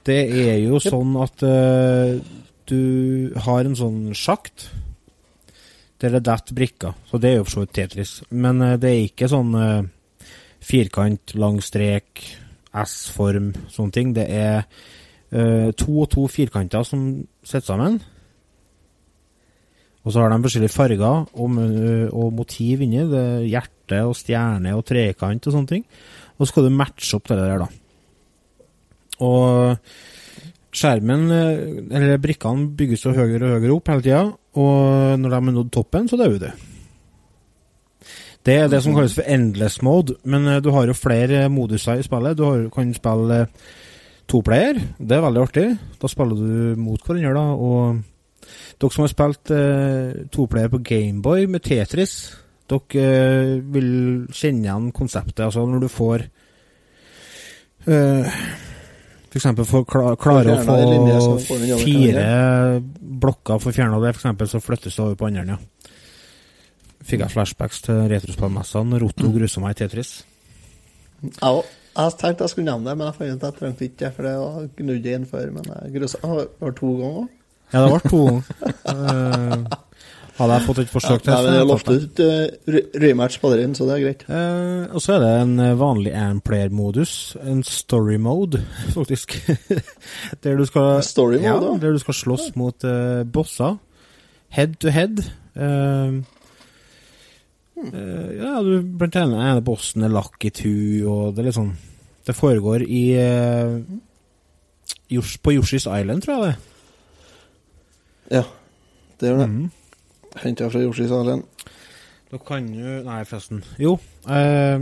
[0.04, 2.20] Det er jo sånn at uh,
[2.70, 4.68] du har en sånn sjakt
[6.02, 6.96] der det detter brikker.
[7.08, 8.16] Så det er jo for så vidt Tetris.
[8.30, 9.86] Men eh, det er ikke sånn uh,
[10.66, 12.24] firkant, lang strek,
[12.76, 14.12] S-form, sånne ting.
[14.16, 17.08] Det er uh, to og to firkanter som
[17.40, 17.98] sitter sammen.
[20.06, 21.56] Og så har de forskjellige farger og,
[22.14, 23.00] og motiv inni.
[23.10, 25.82] Det er hjerte og stjerne og trekant og sånne ting.
[26.36, 27.66] Og så skal du matche opp det der, da.
[29.26, 29.80] Og
[30.76, 34.22] skjermen, eller brikkene, bygges jo høyere og høyere opp hele tida.
[34.56, 36.50] Og når de har nådd toppen, så dauer du.
[38.46, 41.98] Det er det som kalles for endless mode, men eh, du har jo flere moduser
[41.98, 42.38] i spillet.
[42.38, 43.70] Du har, kan spille eh,
[44.30, 45.66] toplayer, det er veldig artig.
[46.02, 47.46] Da spiller du mot hverandre, da.
[47.56, 48.46] Og
[48.78, 52.16] dere som har spilt eh, toplayer på Gameboy med Tetris,
[52.70, 53.90] dere eh, vil
[54.30, 55.44] kjenne igjen konseptet.
[55.48, 56.26] Altså når du får
[57.90, 58.38] eh,
[59.36, 62.26] For kla klare å få fire
[63.16, 65.56] blokker for fjerna det, eksempel, så flyttes det over på andre.
[65.56, 65.90] Ja.
[67.06, 69.00] Fikk jeg flashbacks til retrospillmessene.
[69.02, 70.18] Rotto grusa meg i Tetris.
[71.40, 71.58] Ja.
[71.96, 74.08] Jeg tenkte jeg skulle nevne det, men jeg fant ut at jeg trengte ikke det,
[74.12, 75.52] for det var gnudd inn før.
[75.54, 77.28] Men jeg grusa det har to ganger.
[77.72, 78.24] Ja, det ble to.
[78.86, 79.62] Eh,
[80.36, 83.74] hadde jeg fått et forsøk til, men jeg lovte ut uh, re- rematch på inn,
[83.76, 84.24] så det er greit.
[84.28, 88.60] Uh, og så er det en eh, vanlig airplayer-modus, en story mode,
[88.96, 89.38] faktisk.
[90.44, 91.74] der du skal Story mode, ja, da?
[91.82, 93.78] der du skal slåss mot uh, bosser.
[94.56, 95.24] Head to head.
[95.56, 96.22] Uh,
[97.76, 101.74] Uh, ja, du, blant annet ene bossen er Lucky Two, og det er litt sånn
[102.24, 103.74] Det foregår i uh,
[105.44, 106.54] På Yoshi's Island, tror jeg det.
[108.38, 108.42] Ja,
[109.20, 109.48] det gjør det.
[109.52, 109.66] Mhm.
[110.42, 111.42] Henta fra Yoshi Salen.
[112.30, 113.62] Da kan jo Nei, forresten.
[113.78, 113.96] Jo.
[114.28, 114.80] Eh,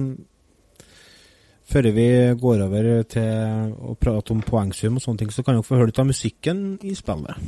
[1.64, 2.08] før vi
[2.40, 5.92] går over til å prate om poengsum og sånne ting, så kan dere få høre
[5.92, 7.38] litt av musikken i spillet.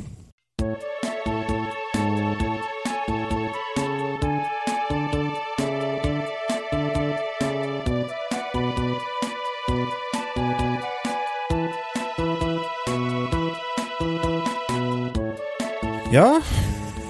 [16.07, 16.39] Ja,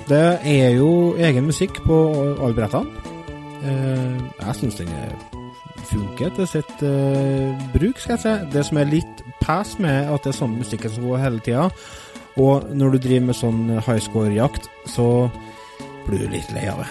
[0.07, 1.97] det er jo egen musikk på
[2.39, 3.15] alle brettene.
[3.63, 5.15] Eh, jeg syns den er
[5.87, 8.35] funker til sitt eh, bruk, skal jeg si.
[8.53, 11.67] Det som er litt pæs med at det er sånn musikken som går hele tida,
[12.37, 15.27] og når du driver med sånn high score-jakt, så
[16.07, 16.89] blir du litt lei av det.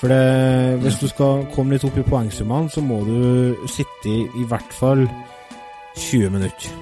[0.00, 4.22] For det, hvis du skal komme litt opp i poengsummene, så må du sitte i
[4.40, 5.04] i hvert fall
[5.98, 6.72] 20 minutter.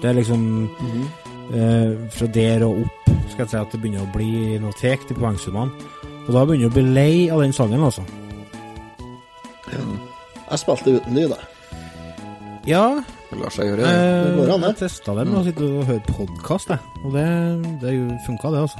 [0.00, 1.19] Det er liksom eh,
[1.50, 5.16] fra der og opp skal jeg si at det begynner å bli noe tregt i
[5.18, 5.70] poengsummene.
[6.28, 8.02] Og da begynner du å bli lei av den sangen, altså.
[9.70, 11.44] Jeg spilte uten lyd, jeg.
[12.74, 12.84] Ja,
[13.30, 13.82] Det lar seg gjøre.
[13.82, 13.90] det.
[13.90, 14.68] eh, Det går an, det.
[14.72, 16.80] jeg testa det med å sitte og høre podkast, jeg.
[17.04, 17.26] Og det,
[17.82, 17.92] det
[18.26, 18.78] funka, det, altså.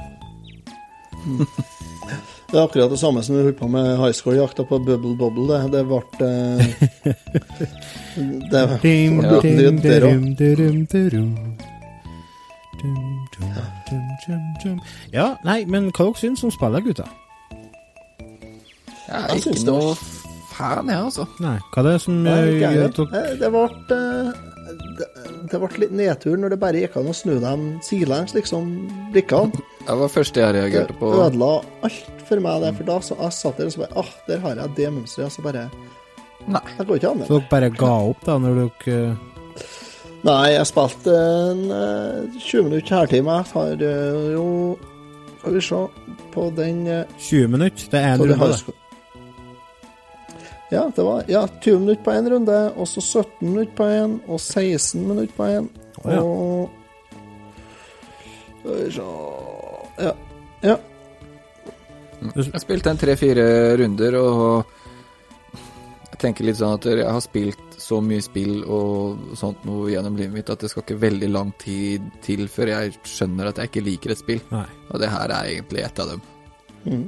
[2.51, 5.47] Det er akkurat det samme som vi holdt på med high score-jakta på Bubble Bobble.
[5.47, 6.01] Det, det ble
[8.51, 9.95] Det, Det det, det, det, det, det,
[10.35, 11.29] det, dirum,
[15.13, 17.07] Ja, nei, men hva dere syns om spillet, gutta?
[19.11, 19.95] Jeg jeg ikke det noe
[20.51, 21.25] fan, jeg, altså.
[21.43, 23.63] Nei, hva er det som Nei, eh, gjør at dere Eh, Det ble
[23.97, 24.31] eh,
[25.01, 25.07] det,
[25.51, 28.69] det ble litt nedtur når det bare gikk an å snu dem sidelengs, liksom,
[29.11, 29.51] brikkene.
[29.81, 31.11] Det var første jeg reagerte på.
[31.25, 31.49] ødela
[31.83, 32.75] alt for meg, det.
[32.77, 35.27] For da så, jeg satt der og så bare Ah, der har jeg det mønsteret.
[35.27, 35.65] Og så bare
[36.47, 36.61] Nei.
[36.77, 37.19] Det går ikke an.
[37.27, 39.01] Så dere bare ga opp, da, når dere
[40.21, 43.37] Nei, jeg spilte en eh, 20 minutter kjærtime.
[43.39, 44.45] Jeg har eh, jo
[45.39, 45.79] Skal vi se
[46.35, 47.87] på den eh, 20 minutter.
[47.89, 48.75] Det er en runde, det.
[50.71, 54.13] Ja, det var ja, 20 minutter på én runde, og så 17 minutter på én,
[54.27, 55.67] og 16 minutter på én.
[56.03, 56.21] Å, ja.
[56.21, 56.69] Og
[58.61, 59.09] Skal vi se
[60.05, 60.13] Ja.
[60.63, 60.77] ja.
[62.37, 63.43] Jeg spilte en tre-fire
[63.81, 64.63] runder, og
[66.11, 70.17] jeg tenker litt sånn at jeg har spilt så mye spill og sånt noe gjennom
[70.19, 73.71] livet mitt at det skal ikke veldig lang tid til før jeg skjønner at jeg
[73.71, 74.41] ikke liker et spill.
[74.53, 74.67] Nei.
[74.89, 76.25] Og det her er egentlig et av dem.
[76.85, 77.05] Mm.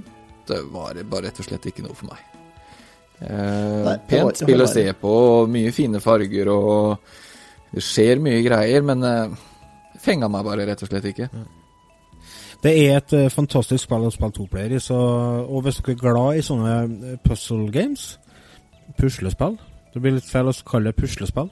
[0.47, 2.30] Det var bare rett og slett ikke noe for meg.
[3.24, 8.21] Eh, Nei, pent var spill å se på, og mye fine farger, og det skjer
[8.24, 9.43] mye greier, men eh,
[10.03, 11.30] fenga meg bare rett og slett ikke.
[12.63, 14.95] Det er et uh, fantastisk spill å spille toplayer i, så,
[15.43, 18.13] og hvis dere er glad i sånne eh, puzzle games,
[18.99, 19.57] puslespill
[19.93, 21.49] Det blir litt feil å kalle det puslespill.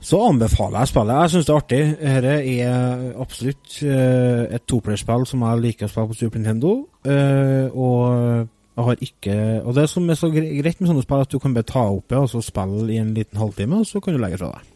[0.00, 1.18] Så anbefaler jeg spillet.
[1.20, 1.80] Jeg syns det er artig.
[2.00, 6.70] Dette er absolutt eh, et toplayerspill som jeg liker å spille på Super Nintendo.
[7.04, 8.48] eh, og
[8.80, 11.52] jeg har ikke Og det som er så greit med sånne spill, at du kan
[11.52, 14.22] bare ta opp det og så spille i en liten halvtime, og så kan du
[14.22, 14.68] legge fra deg.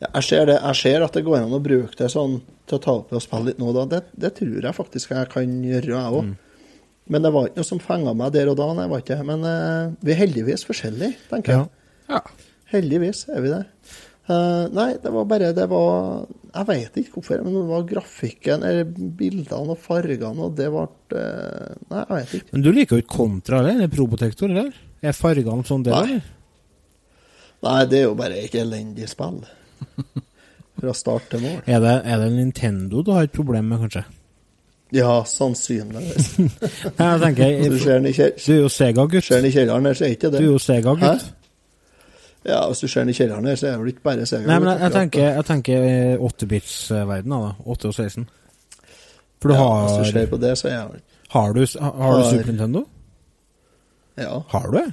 [0.00, 2.78] Ja, Jeg ser, det, jeg ser at det går an å bruke det sånn til
[2.78, 3.72] å ta opp og spille litt nå.
[3.76, 3.84] Da.
[3.92, 6.32] Det, det tror jeg faktisk jeg kan gjøre, jeg òg.
[7.10, 8.68] Men det var ikke noe som fenga meg der og da.
[8.76, 9.18] Nei, var ikke.
[9.26, 11.68] Men uh, vi er heldigvis forskjellige, tenker jeg.
[12.10, 12.22] Ja.
[12.70, 13.64] Heldigvis er vi det.
[14.30, 18.62] Uh, nei, det var bare Det var Jeg vet ikke hvorfor, men det var grafikken,
[18.66, 18.84] eller
[19.18, 22.54] bildene og fargene, og det ble uh, Nei, jeg vet ikke.
[22.54, 23.80] Men du liker jo ikke Kontra, eller?
[23.80, 24.76] Eller Probotektor, eller?
[25.02, 26.20] Er fargene sånn det Nei.
[27.64, 29.42] Nei, det er jo bare et elendig spill.
[30.80, 31.58] Fra start til mål.
[31.66, 34.06] Er det, er det Nintendo du har et problem med, kanskje?
[34.92, 36.30] Ja, sannsynligvis.
[36.98, 39.24] Jeg tenker du ser den i kjell- Du er jo Sega-gutt.
[39.24, 41.28] ser den i kjelleren her, så er ikke Du er jo Sega-gutt.
[42.44, 44.46] Ja, hvis du ser den i kjelleren her, så er det vel ikke bare Sega.
[44.48, 47.52] Nei, men jeg, jeg tenker, jeg tenker eh, 8-bits-verdenen, da.
[47.74, 48.28] 8 og 16.
[49.42, 50.88] For du ja, Hvis du ser på det, så er jeg
[51.30, 52.82] Har du, har du Har- Super Nintendo?
[54.18, 54.40] Ja.
[54.48, 54.86] Har du det?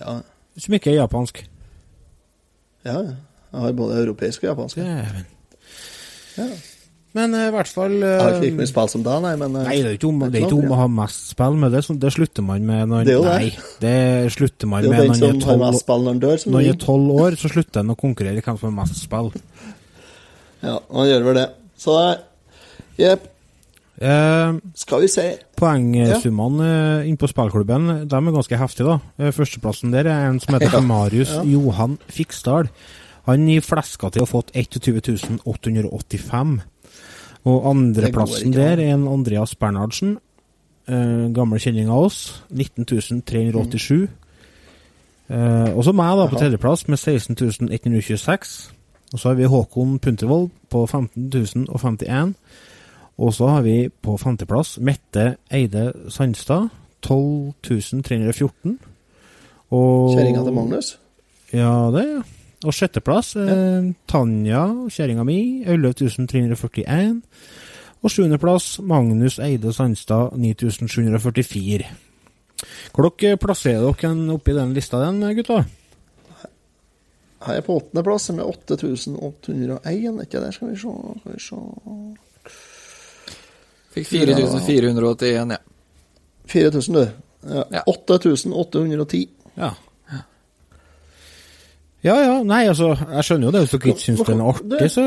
[0.00, 0.18] Ja.
[0.58, 1.44] Som ikke er japansk?
[2.84, 2.98] ja.
[3.52, 4.76] Jeg har både europeisk og japansk.
[4.76, 5.26] Dæven.
[6.36, 6.44] Ja.
[7.16, 9.34] Men eh, i hvert fall eh, Jeg har ikke like mye spill som deg, nei,
[9.40, 11.60] men eh, Nei, det er ikke om, det er ikke om å ha mest spill
[11.62, 11.82] med det.
[12.02, 13.36] Det slutter man med når Det er jo det.
[13.36, 13.96] Nei, det
[14.36, 17.52] slutter man Det med når man er tolv når Når man er tolv år, så
[17.52, 19.32] slutter en å konkurrere i hvem som har mest spill.
[20.66, 21.42] Ja, han gjør vel det.
[21.78, 21.94] Så
[22.98, 23.26] jepp.
[23.96, 25.24] Eh, Skal vi se.
[25.56, 27.02] Poengsummene ja.
[27.06, 28.96] inne på spillklubben de er ganske heftige.
[28.96, 28.96] da.
[29.20, 31.44] Eh, Førsteplassen der er en som heter Marius Ja.
[31.44, 32.72] Johan Fiksdal.
[33.26, 36.58] Han i fleska til å ha fått 21 885.
[37.46, 40.18] Og andreplassen der er en Andreas Bernhardsen.
[40.90, 42.42] uh, gammel kjenning av oss.
[42.50, 44.08] 19 387.
[45.26, 48.52] Eh, og så meg da på tredjeplass med 16.126.
[49.12, 52.34] Og så har vi Håkon Puntervold på 15.051.
[53.18, 56.68] Og så har vi på femteplass Mette Eide Sandstad,
[57.06, 58.02] 12.314.
[58.02, 58.78] 314.
[59.70, 60.98] Og Kjerringa til Magnus.
[61.52, 62.22] Ja, det, ja.
[62.66, 67.20] Og sjetteplass eh, Tanja, kjerringa mi, 11341.
[68.02, 71.86] Og sjuendeplass Magnus Eide Sandstad, 9744.
[72.94, 75.62] Hvor dere plasserer dere oppi den lista, den, gutta?
[77.46, 80.54] Her er på åttendeplass med 8801, er ikke det?
[80.56, 81.60] Skal vi se, skal vi se
[83.96, 85.56] Fikk 4481, ja.
[86.52, 87.06] 4000, du.
[87.72, 87.82] Ja.
[87.86, 89.28] 8810.
[89.56, 89.70] Ja.
[92.06, 93.62] Ja ja, nei altså, jeg skjønner jo det.
[93.64, 95.04] Hvis dere ikke syns den er artig, så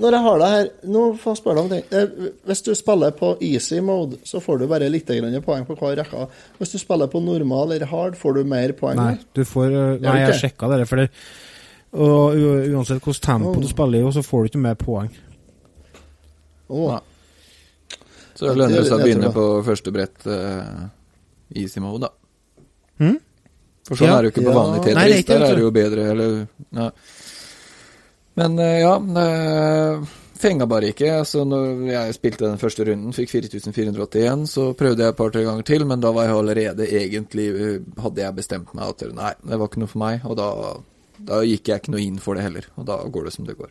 [0.00, 1.84] Når jeg har deg her Nå får jeg spørre deg om ting.
[1.92, 5.12] Eh, Hvis du spiller på easy mode, så får du bare litt
[5.44, 6.26] poeng på hver rekke.
[6.58, 8.96] Hvis du spiller på normal eller hard, får du mer poeng.
[8.96, 11.10] Nei, du får uh, Nei, jeg sjekka det, for det
[11.92, 12.38] og
[12.72, 13.60] uansett hvilket tempo Oh.
[13.60, 15.10] du spiller i, så får du ikke mer poeng.
[16.68, 16.98] Oh.
[18.34, 20.88] Så det lønner det seg å begynne på første brett uh,
[21.54, 22.64] easy mode, da.
[23.02, 23.18] Hm?
[23.88, 24.18] For sånn Ja.
[24.18, 24.58] er det jo ikke på Ja.
[24.62, 26.90] vanlig Nei, det er ikke Der er det jo bedre, eller ja.
[28.36, 28.94] Men eh, ja,
[30.42, 31.10] fenga bare ikke.
[31.20, 35.66] Altså, når jeg spilte den første runden, fikk 4481, så prøvde jeg et par-tre ganger
[35.68, 39.58] til, men da var jeg allerede egentlig eh, Hadde jeg bestemt meg at nei, det
[39.58, 40.48] var ikke noe for meg, og da,
[41.32, 42.66] da gikk jeg ikke noe inn for det heller.
[42.78, 43.70] Og da går det som det går.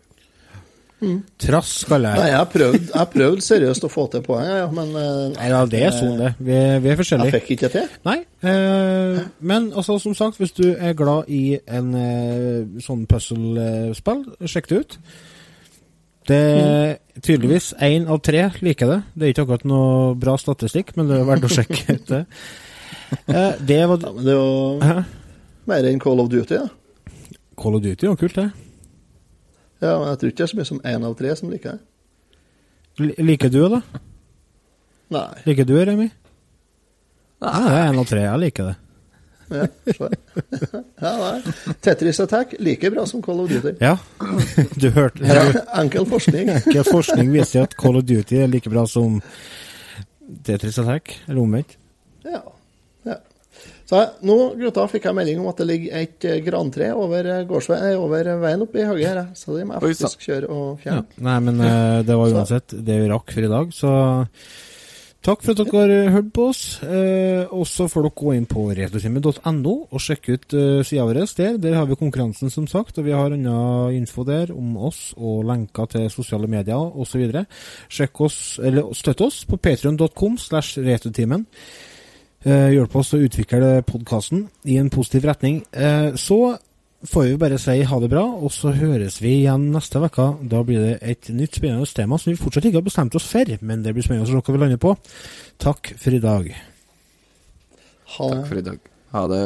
[1.41, 4.67] Trass kaller Nei, jeg har prøvd, jeg har prøvd seriøst å få til poeng, ja,
[4.69, 6.31] men eh, Nei, ja, det er sånn, det.
[6.37, 7.87] Vi, vi er jeg fikk ikke til.
[8.05, 14.23] Nei, eh, men altså, som sagt, hvis du er glad i en eh, sånn puzzle-spill,
[14.45, 14.97] sjekk det ut.
[16.29, 18.99] Det er tydeligvis én av tre liker det.
[19.15, 22.25] Det er ikke akkurat noe bra statistikk, men det er verdt å sjekke ut det.
[23.25, 25.05] Eh, det var Ja, det er jo
[25.71, 26.69] mer enn Call of Duty, da.
[27.57, 28.51] Call of Duty, var kult det.
[29.81, 31.71] Ja, men jeg tror ikke det er så mye som én av tre som liker
[31.77, 31.79] det.
[33.01, 33.81] Li- Liker du det?
[35.11, 35.27] Nei.
[35.47, 36.07] Liker du det, Remi?
[37.41, 38.21] Nei, det er én av tre.
[38.27, 38.77] Jeg liker det.
[39.51, 39.65] Ja,
[41.03, 41.53] ja, nei.
[41.83, 43.73] Tetris Attack like bra som Call of Duty.
[43.81, 43.97] Ja.
[44.79, 45.41] Du hørte Ja,
[45.81, 46.51] enkel forskning.
[46.61, 49.17] enkel forskning viser at Call of Duty er like bra som
[50.47, 51.75] Tetris Attack, eller omvendt.
[52.23, 52.39] Ja.
[53.91, 57.27] Så jeg- nå, gutta, fikk jeg melding om at det ligger et eh, grantre over,
[57.27, 60.79] eh, eh, over veien oppe i haget her, så det må jeg faktisk kjøre og
[60.85, 61.01] Ja.
[61.01, 61.05] fjerne.
[61.19, 63.91] Nei, men eh, det var uansett det vi rakk for i dag, så
[65.27, 66.79] takk for at dere har hørt på oss.
[66.87, 71.19] Eh, og så får dere gå inn på retrotime.no og sjekke ut uh, sida vår
[71.35, 71.59] der.
[71.59, 75.43] Der har vi konkurransen, som sagt, og vi har annen info der om oss og
[75.51, 77.27] lenker til sosiale medier osv.
[77.91, 81.45] Sjekk oss, eller støtt oss på patrion.com slash retrotimen.
[82.41, 85.61] Eh, hjelp oss å utvikle podkasten i en positiv retning.
[85.71, 86.57] Eh, så
[87.05, 90.25] får vi bare si ha det bra, og så høres vi igjen neste uke.
[90.49, 93.45] Da blir det et nytt spennende tema som vi fortsatt ikke har bestemt oss for,
[93.61, 94.95] men det blir spennende å se hva vi lander på.
[95.61, 96.49] Takk for i dag.
[98.17, 98.41] Ha det.
[98.41, 98.91] Takk for i dag.
[99.13, 99.45] Ha det.